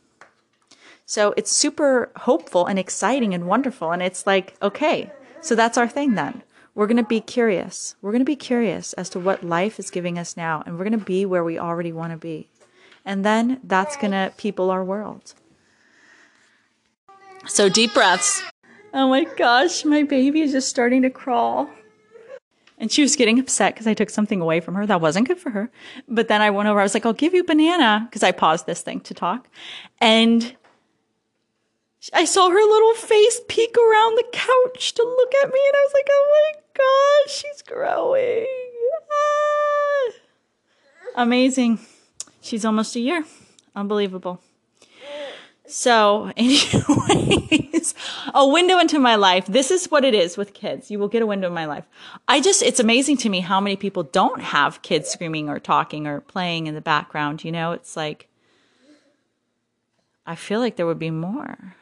So 1.07 1.35
it's 1.37 1.53
super 1.53 2.11
hopeful 2.17 2.67
and 2.67 2.79
exciting 2.79 3.35
and 3.35 3.47
wonderful. 3.47 3.93
And 3.93 4.03
it's 4.03 4.27
like, 4.27 4.55
okay, 4.63 5.11
so 5.41 5.55
that's 5.55 5.77
our 5.77 5.89
thing 5.89 6.15
then. 6.15 6.43
We're 6.75 6.87
going 6.87 6.97
to 6.97 7.03
be 7.03 7.21
curious. 7.21 7.97
We're 8.01 8.13
going 8.13 8.21
to 8.21 8.25
be 8.25 8.37
curious 8.37 8.93
as 8.95 9.11
to 9.11 9.21
what 9.21 9.45
life 9.45 9.79
is 9.79 9.91
giving 9.91 10.19
us 10.19 10.37
now. 10.37 10.63
And 10.65 10.79
we're 10.79 10.85
going 10.85 10.99
to 10.99 11.05
be 11.05 11.27
where 11.27 11.45
we 11.45 11.59
already 11.59 11.93
want 11.93 12.13
to 12.13 12.17
be. 12.17 12.49
And 13.05 13.25
then 13.25 13.61
that's 13.65 13.97
going 13.97 14.13
to 14.13 14.33
people 14.37 14.71
our 14.71 14.85
world. 14.85 15.35
So 17.47 17.69
deep 17.69 17.93
breaths. 17.93 18.43
Oh 18.95 19.09
my 19.09 19.25
gosh, 19.25 19.85
my 19.85 20.03
baby 20.03 20.43
is 20.43 20.53
just 20.53 20.69
starting 20.69 21.03
to 21.03 21.11
crawl. 21.11 21.69
And 22.79 22.91
she 22.91 23.03
was 23.03 23.17
getting 23.17 23.39
upset 23.39 23.75
because 23.75 23.87
I 23.87 23.95
took 23.95 24.11
something 24.11 24.41
away 24.41 24.61
from 24.61 24.75
her 24.75 24.87
that 24.87 25.01
wasn't 25.01 25.29
good 25.29 25.39
for 25.39 25.51
her. 25.51 25.71
But 26.09 26.29
then 26.29 26.43
I 26.43 26.51
went 26.51 26.69
over, 26.69 26.81
I 26.81 26.83
was 26.83 26.95
like, 26.95 27.07
I'll 27.07 27.13
give 27.13 27.35
you 27.35 27.45
banana 27.45 28.07
because 28.09 28.23
I 28.23 28.33
paused 28.33 28.67
this 28.67 28.83
thing 28.83 29.01
to 29.01 29.15
talk. 29.15 29.49
And 30.01 30.57
I 32.13 32.25
saw 32.25 32.51
her 32.51 32.57
little 32.57 32.95
face 32.95 33.41
peek 33.49 33.77
around 33.77 34.17
the 34.17 34.25
couch 34.33 34.93
to 34.95 35.03
look 35.03 35.35
at 35.43 35.53
me, 35.53 35.61
and 35.69 35.77
I 35.77 35.85
was 35.85 35.93
like, 35.95 36.09
oh 36.11 36.53
my 36.55 36.61
gosh, 36.75 37.37
she's 37.37 37.63
growing. 37.63 38.47
Ah. 39.13 40.11
Amazing. 41.17 41.79
She's 42.41 42.65
almost 42.65 42.97
a 42.97 43.01
year. 43.01 43.25
Unbelievable. 43.77 44.41
So, 45.67 46.33
anyways, 46.37 47.95
a 48.35 48.49
window 48.49 48.79
into 48.79 48.99
my 48.99 49.15
life. 49.15 49.47
This 49.47 49.71
is 49.71 49.91
what 49.91 50.05
it 50.05 50.13
is 50.13 50.37
with 50.37 50.55
kids. 50.55 50.91
You 50.91 50.99
will 50.99 51.09
get 51.09 51.23
a 51.23 51.27
window 51.27 51.47
in 51.47 51.55
my 51.55 51.67
life. 51.67 51.85
I 52.27 52.41
just, 52.41 52.63
it's 52.63 52.81
amazing 52.81 53.19
to 53.19 53.29
me 53.29 53.41
how 53.41 53.61
many 53.61 53.77
people 53.77 54.03
don't 54.03 54.43
have 54.43 54.83
kids 54.83 55.09
screaming 55.09 55.49
or 55.49 55.61
talking 55.61 56.07
or 56.07 56.21
playing 56.21 56.67
in 56.67 56.75
the 56.75 56.81
background. 56.81 57.45
You 57.45 57.53
know, 57.53 57.73
it's 57.73 57.97
like, 57.97 58.29
I 60.27 60.35
feel 60.35 60.59
like 60.59 60.77
there 60.77 60.87
would 60.87 60.99
be 60.99 61.11
more. 61.11 61.77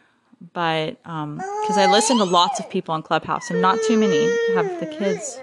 But, 0.52 0.98
um, 1.04 1.38
cause 1.66 1.76
I 1.76 1.90
listen 1.90 2.18
to 2.18 2.24
lots 2.24 2.60
of 2.60 2.70
people 2.70 2.94
on 2.94 3.02
Clubhouse 3.02 3.50
and 3.50 3.60
not 3.60 3.78
too 3.86 3.98
many 3.98 4.24
have 4.54 4.80
the 4.80 4.86
kids 4.86 5.38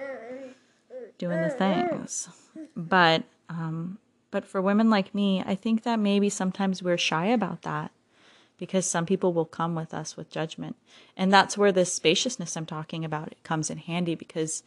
doing 1.17 1.41
the 1.41 1.49
things. 1.49 2.29
But, 2.75 3.23
um, 3.49 3.99
but 4.31 4.45
for 4.45 4.61
women 4.61 4.89
like 4.89 5.13
me, 5.13 5.43
I 5.45 5.55
think 5.55 5.83
that 5.83 5.99
maybe 5.99 6.29
sometimes 6.29 6.81
we're 6.81 6.97
shy 6.97 7.27
about 7.27 7.61
that 7.61 7.91
because 8.57 8.85
some 8.85 9.05
people 9.05 9.33
will 9.33 9.45
come 9.45 9.75
with 9.75 9.93
us 9.93 10.17
with 10.17 10.31
judgment. 10.31 10.75
And 11.15 11.31
that's 11.31 11.57
where 11.57 11.71
this 11.71 11.93
spaciousness 11.93 12.55
I'm 12.55 12.65
talking 12.65 13.05
about 13.05 13.35
comes 13.43 13.69
in 13.69 13.77
handy 13.77 14.15
because 14.15 14.63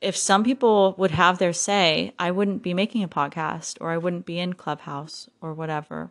if 0.00 0.16
some 0.16 0.42
people 0.42 0.94
would 0.98 1.12
have 1.12 1.38
their 1.38 1.52
say, 1.52 2.12
I 2.18 2.30
wouldn't 2.30 2.62
be 2.62 2.74
making 2.74 3.02
a 3.02 3.08
podcast 3.08 3.76
or 3.80 3.90
I 3.90 3.98
wouldn't 3.98 4.26
be 4.26 4.38
in 4.38 4.54
Clubhouse 4.54 5.28
or 5.40 5.54
whatever. 5.54 6.10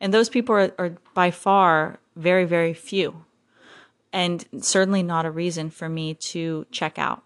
And 0.00 0.12
those 0.12 0.28
people 0.28 0.54
are, 0.54 0.72
are 0.78 0.96
by 1.14 1.30
far 1.30 1.98
very, 2.16 2.44
very 2.44 2.74
few. 2.74 3.24
And 4.12 4.44
certainly 4.60 5.02
not 5.02 5.26
a 5.26 5.30
reason 5.30 5.70
for 5.70 5.88
me 5.88 6.14
to 6.28 6.66
check 6.70 6.98
out. 6.98 7.22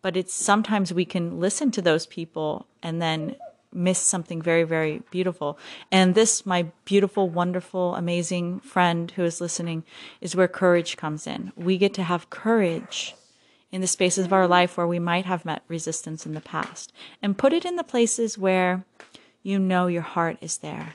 But 0.00 0.16
it's 0.16 0.34
sometimes 0.34 0.92
we 0.92 1.04
can 1.04 1.40
listen 1.40 1.70
to 1.72 1.82
those 1.82 2.06
people 2.06 2.66
and 2.82 3.00
then 3.00 3.36
miss 3.72 3.98
something 3.98 4.40
very, 4.40 4.62
very 4.62 5.02
beautiful. 5.10 5.58
And 5.90 6.14
this, 6.14 6.46
my 6.46 6.66
beautiful, 6.84 7.28
wonderful, 7.28 7.94
amazing 7.94 8.60
friend 8.60 9.10
who 9.10 9.24
is 9.24 9.40
listening, 9.40 9.84
is 10.20 10.36
where 10.36 10.48
courage 10.48 10.96
comes 10.96 11.26
in. 11.26 11.52
We 11.56 11.76
get 11.76 11.92
to 11.94 12.02
have 12.04 12.30
courage 12.30 13.14
in 13.72 13.80
the 13.80 13.86
spaces 13.86 14.24
of 14.24 14.32
our 14.32 14.46
life 14.46 14.76
where 14.76 14.86
we 14.86 15.00
might 15.00 15.24
have 15.24 15.44
met 15.44 15.64
resistance 15.66 16.24
in 16.24 16.34
the 16.34 16.40
past 16.40 16.92
and 17.20 17.36
put 17.36 17.52
it 17.52 17.64
in 17.64 17.74
the 17.76 17.82
places 17.82 18.38
where 18.38 18.84
you 19.42 19.58
know 19.58 19.88
your 19.88 20.02
heart 20.02 20.38
is 20.40 20.58
there. 20.58 20.94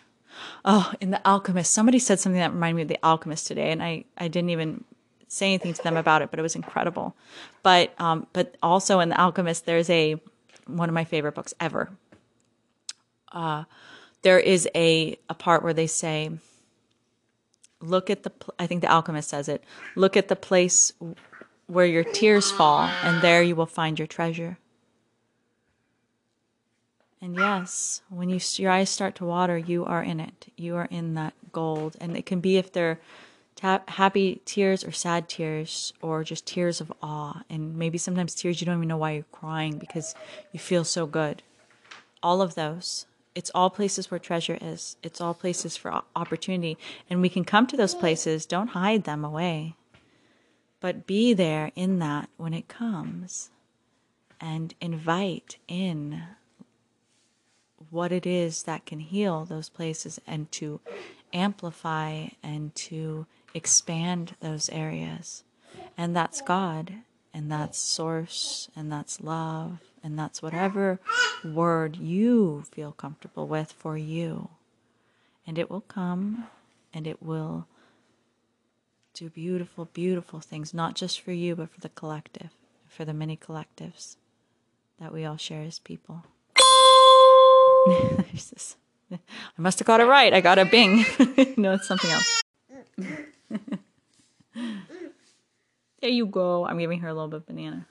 Oh, 0.66 0.92
in 1.00 1.12
The 1.12 1.22
Alchemist, 1.28 1.74
somebody 1.74 2.00
said 2.00 2.20
something 2.20 2.40
that 2.40 2.54
reminded 2.54 2.76
me 2.76 2.82
of 2.84 2.88
The 2.88 3.00
Alchemist 3.04 3.48
today, 3.48 3.72
and 3.72 3.82
I, 3.82 4.06
I 4.18 4.28
didn't 4.28 4.50
even 4.50 4.84
say 5.28 5.48
anything 5.48 5.74
to 5.74 5.84
them 5.84 5.98
about 5.98 6.22
it, 6.22 6.32
but 6.32 6.40
it 6.40 6.44
was 6.44 6.56
incredible. 6.56 7.16
But 7.64 7.94
um, 8.00 8.28
but 8.34 8.56
also 8.64 9.00
in 9.00 9.10
The 9.10 9.20
Alchemist, 9.20 9.66
there's 9.66 9.90
a 9.90 10.20
one 10.66 10.90
of 10.90 10.94
my 10.94 11.04
favorite 11.04 11.36
books 11.36 11.54
ever 11.60 11.90
uh, 13.32 13.64
there 14.22 14.40
is 14.40 14.68
a, 14.76 15.18
a 15.30 15.34
part 15.34 15.64
where 15.64 15.74
they 15.74 15.88
say, 15.88 16.32
look 17.82 18.10
at 18.10 18.24
the, 18.24 18.32
I 18.58 18.68
think 18.68 18.82
the 18.82 18.92
alchemist 18.92 19.30
says 19.30 19.48
it, 19.48 19.64
look 19.96 20.18
at 20.18 20.28
the 20.28 20.36
place 20.36 20.92
where 21.68 21.86
your 21.86 22.04
tears 22.04 22.52
fall, 22.52 22.82
and 23.04 23.22
there 23.22 23.42
you 23.44 23.56
will 23.56 23.66
find 23.66 24.00
your 24.00 24.08
treasure. 24.08 24.58
And 27.22 27.36
yes, 27.36 28.02
when 28.10 28.30
you, 28.30 28.40
your 28.56 28.72
eyes 28.72 28.90
start 28.90 29.16
to 29.16 29.26
water, 29.26 29.58
you 29.58 29.86
are 29.86 30.02
in 30.02 30.20
it. 30.20 30.52
You 30.56 30.76
are 30.78 30.88
in 30.90 31.16
that 31.16 31.34
gold. 31.52 31.98
And 32.00 32.16
it 32.16 32.26
can 32.26 32.40
be 32.40 32.58
if 32.58 32.72
they're 32.72 33.00
happy 33.62 34.42
tears 34.46 34.86
or 34.86 34.92
sad 34.92 35.28
tears 35.28 35.92
or 36.02 36.24
just 36.24 36.46
tears 36.46 36.80
of 36.80 36.94
awe. 37.02 37.44
And 37.50 37.76
maybe 37.76 37.98
sometimes 37.98 38.34
tears 38.34 38.62
you 38.62 38.66
don't 38.66 38.78
even 38.78 38.88
know 38.88 38.98
why 38.98 39.12
you're 39.12 39.26
crying 39.32 39.78
because 39.78 40.16
you 40.54 40.60
feel 40.60 40.86
so 40.86 41.06
good. 41.06 41.44
All 42.24 42.42
of 42.42 42.56
those 42.56 43.06
it's 43.36 43.52
all 43.56 43.70
places 43.70 44.12
where 44.12 44.20
treasure 44.20 44.58
is. 44.60 44.98
It's 45.02 45.22
all 45.22 45.34
places 45.34 45.78
for 45.78 46.02
opportunity. 46.14 46.78
And 47.10 47.22
we 47.22 47.30
can 47.30 47.46
come 47.46 47.68
to 47.68 47.78
those 47.78 47.96
places. 47.96 48.46
Don't 48.46 48.70
hide 48.70 49.06
them 49.06 49.24
away. 49.24 49.76
But 50.82 51.08
be 51.08 51.34
there 51.34 51.72
in 51.74 52.00
that 52.00 52.30
when 52.36 52.54
it 52.54 52.68
comes 52.68 53.50
and 54.42 54.74
invite 54.82 55.58
in 55.70 56.24
what 57.90 58.12
it 58.12 58.26
is 58.26 58.64
that 58.64 58.86
can 58.86 59.00
heal 59.00 59.46
those 59.46 59.70
places 59.70 60.20
and 60.28 60.52
to 60.54 60.80
amplify 61.34 62.28
and 62.44 62.74
to 62.76 63.26
expand 63.54 64.36
those 64.42 64.70
areas. 64.70 65.44
And 65.98 66.16
that's 66.16 66.42
God, 66.42 66.94
and 67.34 67.52
that's 67.52 67.78
source, 67.78 68.70
and 68.76 68.92
that's 68.92 69.22
love, 69.22 69.80
and 70.04 70.18
that's 70.18 70.42
whatever 70.42 71.00
word 71.44 71.98
you 71.98 72.64
feel 72.72 72.92
comfortable 72.92 73.48
with 73.48 73.72
for 73.72 73.98
you. 73.98 74.50
And 75.46 75.58
it 75.58 75.70
will 75.70 75.82
come 75.82 76.48
and 76.94 77.08
it 77.08 77.22
will 77.22 77.68
do 79.14 79.30
beautiful, 79.30 79.86
beautiful 79.86 80.40
things, 80.40 80.74
not 80.74 80.96
just 80.96 81.22
for 81.22 81.32
you, 81.32 81.56
but 81.56 81.70
for 81.70 81.82
the 81.82 81.90
collective, 81.90 82.52
for 82.88 83.04
the 83.06 83.14
many 83.14 83.36
collectives 83.36 84.16
that 85.00 85.12
we 85.12 85.26
all 85.26 85.38
share 85.38 85.64
as 85.64 85.80
people. 85.80 86.24
I 89.12 89.18
must 89.58 89.80
have 89.80 89.86
got 89.86 90.00
it 90.00 90.06
right. 90.06 90.34
I 90.34 90.42
got 90.42 90.60
a 90.60 90.66
bing. 90.66 91.06
no, 91.58 91.74
it's 91.74 91.88
something 91.88 92.12
else. 92.12 92.42
there 96.02 96.10
you 96.10 96.26
go. 96.26 96.66
I'm 96.66 96.78
giving 96.78 97.00
her 97.00 97.10
a 97.10 97.14
little 97.14 97.28
bit 97.28 97.38
of 97.38 97.48
banana. 97.48 97.86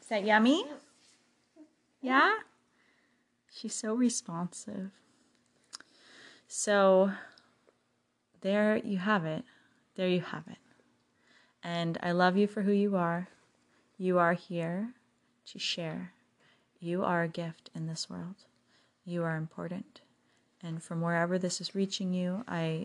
Is 0.00 0.08
that 0.08 0.24
yummy? 0.24 0.64
Yeah? 2.00 2.34
She's 3.50 3.74
so 3.74 3.94
responsive. 3.94 4.90
So, 6.48 7.12
there 8.40 8.76
you 8.76 8.98
have 8.98 9.24
it. 9.24 9.44
There 9.96 10.08
you 10.08 10.20
have 10.20 10.44
it. 10.48 10.58
And 11.62 11.98
I 12.02 12.12
love 12.12 12.36
you 12.36 12.46
for 12.46 12.62
who 12.62 12.72
you 12.72 12.96
are. 12.96 13.28
You 13.96 14.18
are 14.18 14.34
here 14.34 14.90
to 15.46 15.58
share. 15.58 16.13
You 16.84 17.02
are 17.02 17.22
a 17.22 17.28
gift 17.28 17.70
in 17.74 17.86
this 17.86 18.10
world. 18.10 18.44
You 19.06 19.22
are 19.22 19.38
important. 19.38 20.02
And 20.62 20.82
from 20.82 21.00
wherever 21.00 21.38
this 21.38 21.58
is 21.58 21.74
reaching 21.74 22.12
you, 22.12 22.44
I 22.46 22.84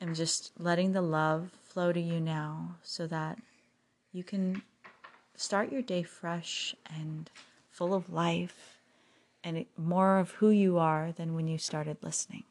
am 0.00 0.14
just 0.14 0.50
letting 0.58 0.90
the 0.90 1.00
love 1.00 1.52
flow 1.62 1.92
to 1.92 2.00
you 2.00 2.18
now 2.18 2.74
so 2.82 3.06
that 3.06 3.38
you 4.12 4.24
can 4.24 4.62
start 5.36 5.70
your 5.70 5.80
day 5.80 6.02
fresh 6.02 6.74
and 6.92 7.30
full 7.70 7.94
of 7.94 8.12
life 8.12 8.80
and 9.44 9.64
more 9.76 10.18
of 10.18 10.32
who 10.32 10.50
you 10.50 10.78
are 10.78 11.12
than 11.12 11.36
when 11.36 11.46
you 11.46 11.56
started 11.56 11.98
listening. 12.02 12.42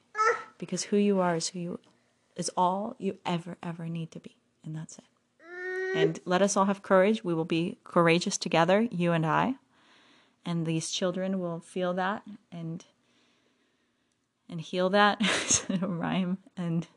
Because 0.58 0.84
who 0.84 0.96
you 0.96 1.20
are 1.20 1.36
is 1.36 1.50
who 1.50 1.60
you 1.60 1.80
is 2.38 2.50
all 2.56 2.96
you 2.98 3.18
ever 3.26 3.58
ever 3.62 3.90
need 3.90 4.12
to 4.12 4.22
be, 4.22 4.38
and 4.64 4.74
that's 4.74 4.98
it. 4.98 5.04
And 5.94 6.22
let 6.24 6.42
us 6.42 6.56
all 6.56 6.66
have 6.66 6.84
courage. 6.84 7.22
We 7.22 7.34
will 7.34 7.44
be 7.44 7.80
courageous 7.84 8.38
together, 8.38 8.88
you 8.90 9.12
and 9.12 9.26
I. 9.26 9.56
And 10.48 10.66
these 10.66 10.90
children 10.90 11.40
will 11.42 11.60
feel 11.60 11.94
that 11.96 12.24
and 12.54 12.86
and 14.50 14.62
heal 14.62 14.90
that 14.92 15.22
rhyme 15.82 16.38
and 16.56 16.88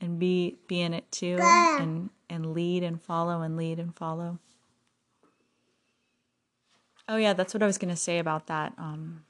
and 0.00 0.18
be 0.18 0.56
be 0.66 0.80
in 0.80 0.94
it 0.94 1.12
too 1.12 1.36
and 1.40 2.08
and 2.30 2.54
lead 2.54 2.82
and 2.82 3.00
follow 3.02 3.42
and 3.42 3.54
lead 3.58 3.78
and 3.78 3.94
follow. 3.94 4.38
Oh 7.06 7.16
yeah, 7.16 7.34
that's 7.34 7.52
what 7.52 7.62
I 7.62 7.66
was 7.66 7.76
gonna 7.76 7.96
say 7.96 8.18
about 8.18 8.46
that. 8.46 8.72
Um, 8.78 9.24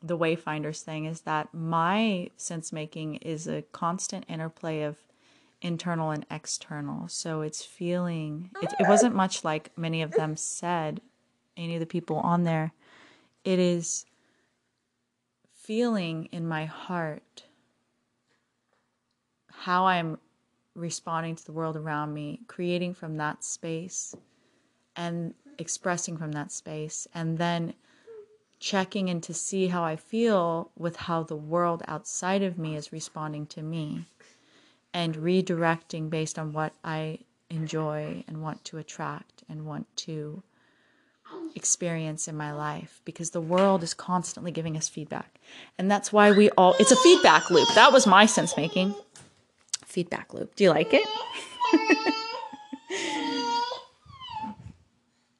the 0.00 0.16
wayfinders 0.16 0.82
thing 0.82 1.06
is 1.06 1.22
that 1.22 1.52
my 1.52 2.30
sense 2.36 2.72
making 2.72 3.16
is 3.16 3.48
a 3.48 3.62
constant 3.72 4.24
interplay 4.28 4.82
of 4.82 4.96
internal 5.60 6.10
and 6.10 6.24
external. 6.30 7.08
So 7.08 7.42
it's 7.42 7.62
feeling, 7.62 8.50
it, 8.62 8.72
it 8.80 8.88
wasn't 8.88 9.14
much 9.14 9.44
like 9.44 9.76
many 9.76 10.00
of 10.00 10.12
them 10.12 10.36
said, 10.36 11.02
any 11.60 11.74
of 11.74 11.80
the 11.80 11.86
people 11.86 12.16
on 12.16 12.44
there. 12.44 12.72
It 13.44 13.58
is 13.58 14.06
feeling 15.52 16.28
in 16.32 16.48
my 16.48 16.64
heart 16.64 17.44
how 19.50 19.86
I'm 19.86 20.18
responding 20.74 21.36
to 21.36 21.44
the 21.44 21.52
world 21.52 21.76
around 21.76 22.14
me, 22.14 22.40
creating 22.46 22.94
from 22.94 23.16
that 23.16 23.44
space 23.44 24.14
and 24.96 25.34
expressing 25.58 26.16
from 26.16 26.32
that 26.32 26.50
space, 26.50 27.06
and 27.14 27.38
then 27.38 27.74
checking 28.58 29.08
in 29.08 29.20
to 29.22 29.34
see 29.34 29.68
how 29.68 29.82
I 29.82 29.96
feel 29.96 30.70
with 30.76 30.96
how 30.96 31.22
the 31.22 31.36
world 31.36 31.82
outside 31.86 32.42
of 32.42 32.58
me 32.58 32.76
is 32.76 32.92
responding 32.92 33.46
to 33.46 33.62
me 33.62 34.06
and 34.92 35.14
redirecting 35.16 36.10
based 36.10 36.38
on 36.38 36.52
what 36.52 36.72
I 36.84 37.20
enjoy 37.48 38.24
and 38.26 38.42
want 38.42 38.64
to 38.66 38.78
attract 38.78 39.44
and 39.48 39.66
want 39.66 39.86
to 39.96 40.42
experience 41.54 42.28
in 42.28 42.36
my 42.36 42.52
life 42.52 43.00
because 43.04 43.30
the 43.30 43.40
world 43.40 43.82
is 43.82 43.94
constantly 43.94 44.50
giving 44.50 44.76
us 44.76 44.88
feedback. 44.88 45.40
And 45.78 45.90
that's 45.90 46.12
why 46.12 46.30
we 46.32 46.50
all, 46.50 46.74
it's 46.78 46.92
a 46.92 46.96
feedback 46.96 47.50
loop. 47.50 47.68
That 47.74 47.92
was 47.92 48.06
my 48.06 48.26
sense 48.26 48.56
making. 48.56 48.94
Feedback 49.84 50.32
loop. 50.34 50.54
Do 50.54 50.64
you 50.64 50.70
like 50.70 50.92
it? 50.92 51.06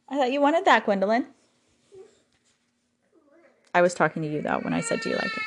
I 0.08 0.16
thought 0.16 0.32
you 0.32 0.40
wanted 0.40 0.64
that, 0.64 0.84
Gwendolyn. 0.84 1.26
I 3.72 3.82
was 3.82 3.94
talking 3.94 4.22
to 4.22 4.28
you 4.28 4.42
though 4.42 4.58
when 4.60 4.74
I 4.74 4.80
said, 4.80 5.00
Do 5.00 5.10
you 5.10 5.16
like 5.16 5.26
it? 5.26 5.42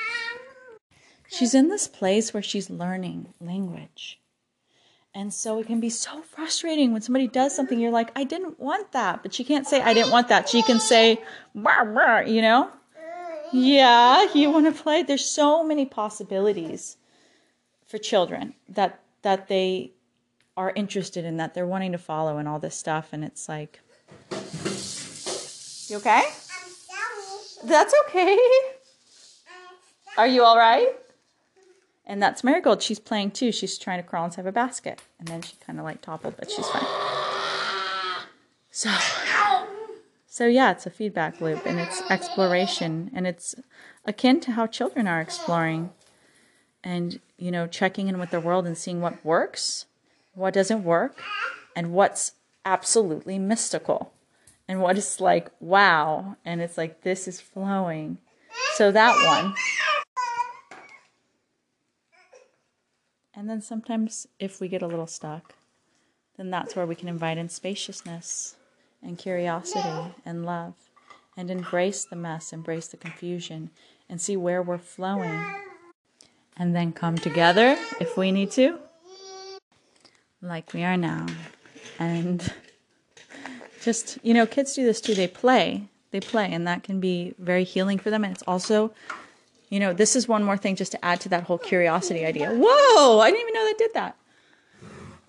She's 1.28 1.54
in 1.54 1.70
this 1.70 1.88
place 1.88 2.34
where 2.34 2.44
she's 2.44 2.70
learning 2.70 3.34
language. 3.42 4.20
And 5.16 5.32
so 5.32 5.60
it 5.60 5.68
can 5.68 5.80
be 5.80 5.92
so 5.92 6.22
frustrating 6.22 6.92
when 6.92 7.02
somebody 7.02 7.28
does 7.28 7.56
something, 7.56 7.80
you're 7.80 7.92
like, 7.92 8.12
I 8.16 8.24
didn't 8.24 8.60
want 8.60 8.94
that. 8.94 9.22
But 9.22 9.34
she 9.34 9.44
can't 9.44 9.68
say, 9.68 9.80
I 9.80 9.94
didn't 9.94 10.12
want 10.12 10.30
that. 10.30 10.50
She 10.50 10.64
can 10.64 10.80
say, 10.80 11.22
bah, 11.54 11.86
bah, 11.86 12.22
you 12.22 12.42
know? 12.42 12.70
Yeah, 13.52 14.26
you 14.34 14.50
want 14.50 14.66
to 14.66 14.82
play? 14.82 15.04
There's 15.04 15.24
so 15.24 15.64
many 15.64 15.86
possibilities 15.86 16.98
for 17.86 18.00
children 18.00 18.56
that 18.70 19.00
that 19.22 19.48
they 19.48 19.92
are 20.58 20.74
interested 20.76 21.24
in, 21.24 21.38
that 21.38 21.54
they're 21.54 21.68
wanting 21.68 21.92
to 21.92 21.98
follow 22.00 22.38
and 22.40 22.48
all 22.48 22.60
this 22.60 22.76
stuff. 22.76 23.10
And 23.12 23.24
it's 23.24 23.48
like, 23.48 23.80
you 25.90 25.98
okay? 25.98 26.24
That's 27.64 27.94
okay. 28.08 28.38
Are 30.18 30.28
you 30.28 30.44
all 30.44 30.58
right? 30.58 30.90
And 32.06 32.22
that's 32.22 32.44
Marigold. 32.44 32.82
She's 32.82 33.00
playing 33.00 33.32
too. 33.32 33.52
She's 33.52 33.78
trying 33.78 34.02
to 34.02 34.08
crawl 34.08 34.26
inside 34.26 34.46
a 34.46 34.52
basket. 34.52 35.02
And 35.20 35.28
then 35.28 35.42
she 35.42 35.56
kind 35.66 35.80
of 35.80 35.86
like 35.86 36.02
toppled, 36.02 36.36
but 36.38 36.52
she's 36.52 36.68
fine. 36.68 36.86
So, 38.72 38.90
so 40.26 40.48
yeah, 40.48 40.72
it's 40.72 40.86
a 40.86 40.90
feedback 40.90 41.40
loop 41.40 41.66
and 41.66 41.80
it's 41.80 42.02
exploration 42.10 43.12
and 43.14 43.28
it's 43.28 43.56
akin 44.06 44.40
to 44.42 44.52
how 44.54 44.68
children 44.68 45.08
are 45.08 45.22
exploring 45.22 45.92
and, 46.84 47.20
you 47.38 47.52
know, 47.52 47.68
checking 47.68 48.08
in 48.08 48.20
with 48.20 48.32
the 48.32 48.40
world 48.40 48.66
and 48.66 48.78
seeing 48.78 49.00
what 49.00 49.24
works, 49.24 49.86
what 50.34 50.54
doesn't 50.54 50.84
work, 50.84 51.22
and 51.76 51.94
what's 51.94 52.34
absolutely 52.66 53.40
mystical 53.40 54.12
and 54.68 54.82
what 54.82 54.98
is 54.98 55.22
like, 55.22 55.50
wow. 55.60 56.36
And 56.44 56.62
it's 56.62 56.78
like, 56.78 57.02
this 57.02 57.28
is 57.28 57.40
flowing. 57.40 58.18
So 58.74 58.92
that 58.92 59.16
one. 59.26 59.54
And 63.44 63.50
then 63.50 63.62
sometimes, 63.62 64.26
if 64.40 64.62
we 64.62 64.70
get 64.70 64.82
a 64.82 64.88
little 64.88 65.06
stuck, 65.06 65.56
then 66.38 66.50
that's 66.50 66.78
where 66.78 66.86
we 66.86 66.96
can 66.96 67.10
invite 67.10 67.38
in 67.38 67.50
spaciousness 67.50 68.56
and 69.02 69.18
curiosity 69.18 70.14
and 70.26 70.46
love 70.46 70.76
and 71.36 71.52
embrace 71.52 72.06
the 72.06 72.16
mess, 72.16 72.54
embrace 72.54 72.88
the 72.88 72.96
confusion, 72.96 73.70
and 74.08 74.22
see 74.22 74.38
where 74.38 74.62
we're 74.62 74.78
flowing. 74.78 75.44
And 76.56 76.74
then 76.74 76.94
come 76.94 77.18
together 77.18 77.76
if 78.00 78.16
we 78.16 78.32
need 78.32 78.50
to, 78.52 78.80
like 80.42 80.72
we 80.72 80.86
are 80.86 80.96
now. 80.96 81.26
And 82.00 82.50
just, 83.82 84.20
you 84.24 84.34
know, 84.34 84.46
kids 84.46 84.74
do 84.74 84.86
this 84.86 85.02
too. 85.02 85.16
They 85.16 85.28
play, 85.28 85.90
they 86.12 86.22
play, 86.22 86.50
and 86.50 86.66
that 86.66 86.84
can 86.84 87.02
be 87.02 87.36
very 87.38 87.66
healing 87.66 88.00
for 88.00 88.10
them. 88.10 88.24
And 88.24 88.34
it's 88.34 88.44
also 88.44 88.94
you 89.74 89.80
know, 89.80 89.92
this 89.92 90.16
is 90.16 90.28
one 90.28 90.44
more 90.44 90.56
thing 90.56 90.76
just 90.76 90.92
to 90.92 91.04
add 91.04 91.20
to 91.22 91.30
that 91.30 91.46
whole 91.46 91.58
curiosity 91.58 92.24
idea. 92.24 92.52
Whoa, 92.54 93.20
I 93.20 93.32
didn't 93.32 93.42
even 93.42 93.54
know 93.56 93.66
that 93.66 93.78
did 93.80 93.94
that. 93.96 94.16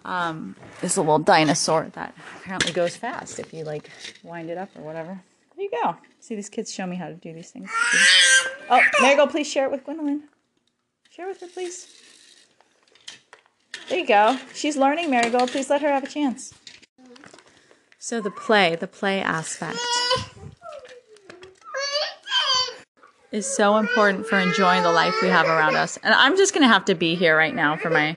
Um, 0.04 0.54
this 0.82 0.92
is 0.92 0.96
a 0.98 1.00
little 1.00 1.18
dinosaur 1.18 1.88
that 1.94 2.14
apparently 2.42 2.72
goes 2.72 2.94
fast 2.94 3.38
if 3.38 3.54
you 3.54 3.64
like 3.64 3.88
wind 4.22 4.50
it 4.50 4.58
up 4.58 4.68
or 4.76 4.82
whatever. 4.82 5.18
There 5.56 5.64
you 5.64 5.70
go. 5.70 5.96
See, 6.20 6.34
these 6.34 6.50
kids 6.50 6.70
show 6.70 6.84
me 6.86 6.96
how 6.96 7.08
to 7.08 7.14
do 7.14 7.32
these 7.32 7.52
things. 7.52 7.70
Oh, 8.68 8.82
Marigold, 9.00 9.30
please 9.30 9.46
share 9.46 9.64
it 9.64 9.70
with 9.70 9.82
Gwendolyn. 9.82 10.24
Share 11.08 11.26
with 11.26 11.40
her, 11.40 11.46
please. 11.46 11.88
There 13.88 14.00
you 14.00 14.06
go. 14.06 14.38
She's 14.52 14.76
learning, 14.76 15.08
Marigold. 15.08 15.52
Please 15.52 15.70
let 15.70 15.80
her 15.80 15.88
have 15.88 16.04
a 16.04 16.08
chance. 16.08 16.52
So 17.98 18.20
the 18.20 18.30
play, 18.30 18.76
the 18.76 18.88
play 18.88 19.22
aspect. 19.22 19.78
Is 23.34 23.44
so 23.44 23.78
important 23.78 24.24
for 24.24 24.38
enjoying 24.38 24.84
the 24.84 24.92
life 24.92 25.12
we 25.20 25.26
have 25.26 25.46
around 25.46 25.74
us. 25.74 25.98
And 26.04 26.14
I'm 26.14 26.36
just 26.36 26.54
going 26.54 26.62
to 26.62 26.72
have 26.72 26.84
to 26.84 26.94
be 26.94 27.16
here 27.16 27.36
right 27.36 27.54
now 27.54 27.76
for 27.76 27.90
my 27.90 28.16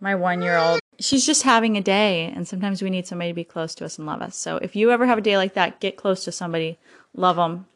my 0.00 0.14
1-year-old. 0.14 0.80
She's 0.98 1.24
just 1.24 1.44
having 1.44 1.76
a 1.76 1.80
day 1.80 2.32
and 2.34 2.46
sometimes 2.46 2.82
we 2.82 2.90
need 2.90 3.06
somebody 3.06 3.30
to 3.30 3.34
be 3.34 3.44
close 3.44 3.74
to 3.76 3.84
us 3.84 3.98
and 3.98 4.06
love 4.06 4.20
us. 4.20 4.36
So 4.36 4.56
if 4.56 4.74
you 4.74 4.90
ever 4.90 5.06
have 5.06 5.18
a 5.18 5.22
day 5.22 5.36
like 5.36 5.54
that, 5.54 5.80
get 5.80 5.96
close 5.96 6.24
to 6.24 6.32
somebody, 6.32 6.76
love 7.14 7.36
them 7.36 7.66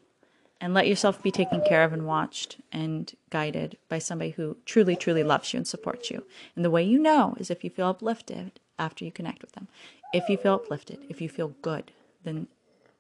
and 0.61 0.75
let 0.75 0.89
yourself 0.89 1.23
be 1.23 1.31
taken 1.31 1.63
care 1.63 1.85
of 1.85 1.93
and 1.93 2.05
watched 2.05 2.57
and 2.73 3.15
guided 3.31 3.79
by 3.89 4.01
somebody 4.01 4.31
who 4.31 4.57
truly 4.67 4.97
truly 4.97 5.23
loves 5.23 5.53
you 5.53 5.59
and 5.59 5.69
supports 5.69 6.11
you. 6.11 6.25
And 6.57 6.65
the 6.65 6.71
way 6.71 6.83
you 6.83 6.99
know 6.99 7.37
is 7.39 7.51
if 7.51 7.63
you 7.63 7.71
feel 7.71 7.87
uplifted 7.87 8.59
after 8.79 9.05
you 9.05 9.13
connect 9.13 9.41
with 9.41 9.53
them. 9.53 9.69
If 10.13 10.29
you 10.29 10.37
feel 10.37 10.55
uplifted, 10.55 10.99
if 11.09 11.21
you 11.21 11.29
feel 11.29 11.55
good, 11.63 11.93
then 12.25 12.49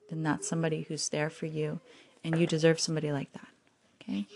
then 0.08 0.22
that's 0.22 0.48
somebody 0.48 0.82
who's 0.82 1.08
there 1.08 1.30
for 1.30 1.46
you 1.46 1.80
and 2.24 2.38
you 2.38 2.46
deserve 2.46 2.80
somebody 2.80 3.12
like 3.12 3.32
that. 3.32 3.48
Okay? 4.02 4.26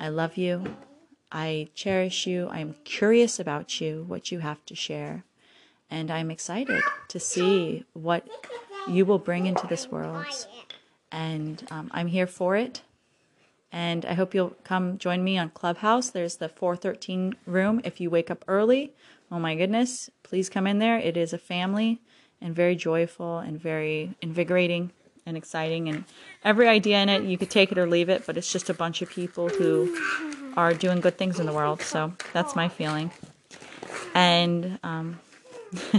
I 0.00 0.08
love 0.08 0.36
you. 0.36 0.76
I 1.30 1.68
cherish 1.74 2.26
you. 2.26 2.48
I 2.50 2.60
am 2.60 2.76
curious 2.84 3.38
about 3.38 3.80
you, 3.80 4.04
what 4.08 4.32
you 4.32 4.40
have 4.40 4.64
to 4.66 4.74
share. 4.74 5.24
And 5.90 6.10
I'm 6.10 6.30
excited 6.30 6.82
to 7.08 7.20
see 7.20 7.84
what 7.92 8.26
you 8.88 9.04
will 9.04 9.18
bring 9.18 9.46
into 9.46 9.66
this 9.66 9.90
world. 9.90 10.26
And 11.10 11.66
um, 11.70 11.90
I'm 11.92 12.08
here 12.08 12.26
for 12.26 12.56
it. 12.56 12.82
And 13.70 14.06
I 14.06 14.14
hope 14.14 14.34
you'll 14.34 14.56
come 14.64 14.96
join 14.96 15.22
me 15.22 15.36
on 15.36 15.50
Clubhouse. 15.50 16.10
There's 16.10 16.36
the 16.36 16.48
413 16.48 17.36
room. 17.46 17.80
If 17.84 18.00
you 18.00 18.08
wake 18.08 18.30
up 18.30 18.44
early, 18.48 18.94
oh 19.30 19.38
my 19.38 19.54
goodness, 19.54 20.08
please 20.22 20.48
come 20.48 20.66
in 20.66 20.78
there. 20.78 20.98
It 20.98 21.16
is 21.16 21.32
a 21.32 21.38
family 21.38 22.00
and 22.40 22.54
very 22.54 22.76
joyful 22.76 23.38
and 23.38 23.60
very 23.60 24.14
invigorating 24.22 24.92
and 25.28 25.36
exciting 25.36 25.88
and 25.88 26.04
every 26.44 26.66
idea 26.66 26.98
in 27.02 27.08
it 27.08 27.22
you 27.22 27.38
could 27.38 27.50
take 27.50 27.70
it 27.70 27.78
or 27.78 27.86
leave 27.86 28.08
it 28.08 28.24
but 28.26 28.36
it's 28.36 28.50
just 28.50 28.68
a 28.68 28.74
bunch 28.74 29.02
of 29.02 29.08
people 29.08 29.48
who 29.48 29.94
are 30.56 30.74
doing 30.74 31.00
good 31.00 31.16
things 31.16 31.38
in 31.38 31.46
the 31.46 31.52
world 31.52 31.80
so 31.82 32.12
that's 32.32 32.56
my 32.56 32.68
feeling. 32.68 33.10
And 34.14 34.78
um, 34.82 35.20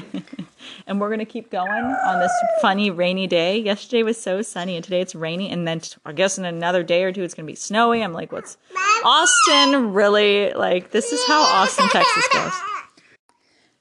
and 0.87 0.99
we're 0.99 1.09
gonna 1.09 1.25
keep 1.25 1.49
going 1.49 1.69
on 1.69 2.19
this 2.19 2.31
funny 2.61 2.91
rainy 2.91 3.27
day. 3.27 3.57
Yesterday 3.57 4.03
was 4.03 4.21
so 4.21 4.41
sunny 4.41 4.75
and 4.75 4.83
today 4.83 5.01
it's 5.01 5.15
rainy 5.15 5.49
and 5.49 5.67
then 5.67 5.81
i 6.05 6.11
guess 6.11 6.37
in 6.37 6.45
another 6.45 6.83
day 6.83 7.03
or 7.03 7.11
two 7.11 7.23
it's 7.23 7.33
gonna 7.33 7.45
be 7.45 7.55
snowy. 7.55 8.03
I'm 8.03 8.13
like 8.13 8.31
what's 8.31 8.57
austin 9.05 9.93
really 9.93 10.51
like 10.53 10.91
this 10.91 11.13
is 11.13 11.25
how 11.25 11.41
austin 11.41 11.87
texas 11.87 12.27
goes 12.33 12.51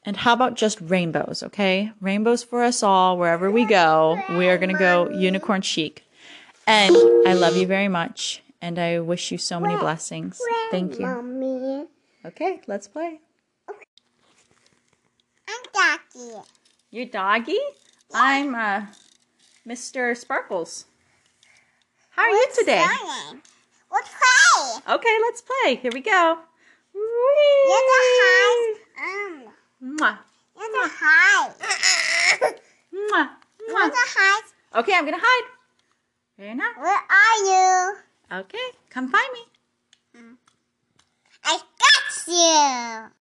And 0.08 0.16
how 0.16 0.32
about 0.32 0.54
just 0.54 0.80
rainbows, 0.80 1.42
okay? 1.42 1.92
Rainbows 2.00 2.42
for 2.42 2.64
us 2.64 2.82
all, 2.82 3.18
wherever 3.18 3.50
we 3.50 3.66
go. 3.66 4.18
We 4.30 4.48
are 4.48 4.56
going 4.56 4.72
to 4.72 4.78
go 4.78 5.10
unicorn 5.10 5.60
chic. 5.60 6.02
And 6.66 6.96
I 7.26 7.34
love 7.34 7.58
you 7.58 7.66
very 7.66 7.88
much. 7.88 8.42
And 8.62 8.78
I 8.78 9.00
wish 9.00 9.30
you 9.30 9.36
so 9.36 9.60
many 9.60 9.76
blessings. 9.76 10.40
Thank 10.70 10.98
you. 10.98 11.90
Okay, 12.24 12.62
let's 12.66 12.88
play. 12.88 13.20
I'm 15.46 15.62
Ducky. 15.74 16.48
You 16.90 17.04
doggy? 17.04 17.60
I'm 18.14 18.54
uh, 18.54 18.86
Mr. 19.68 20.16
Sparkles. 20.16 20.86
How 22.12 22.22
are 22.22 22.30
you 22.30 22.48
today? 22.58 22.78
Name? 22.78 23.42
Let's 23.92 24.08
play. 24.08 24.94
Okay, 24.94 25.18
let's 25.20 25.42
play. 25.42 25.74
Here 25.74 25.90
we 25.92 26.00
go. 26.00 26.38
You're 26.94 27.02
the 27.04 28.72
Whee! 28.96 29.44
Um, 29.44 29.52
Mwah, 29.82 30.18
you're 30.56 30.72
the 30.72 30.90
highest. 30.90 31.60
mwah, 32.92 33.30
the 33.66 33.94
highest. 33.94 34.54
Okay, 34.74 34.92
I'm 34.94 35.04
gonna 35.04 35.18
hide. 35.20 35.50
Here 36.36 36.54
now. 36.54 36.72
Where 36.78 36.94
are 36.94 37.38
you? 37.46 37.96
Okay, 38.40 38.76
come 38.90 39.08
find 39.08 39.32
me. 39.32 39.40
I 41.44 41.58
got 41.78 43.08
you. 43.08 43.17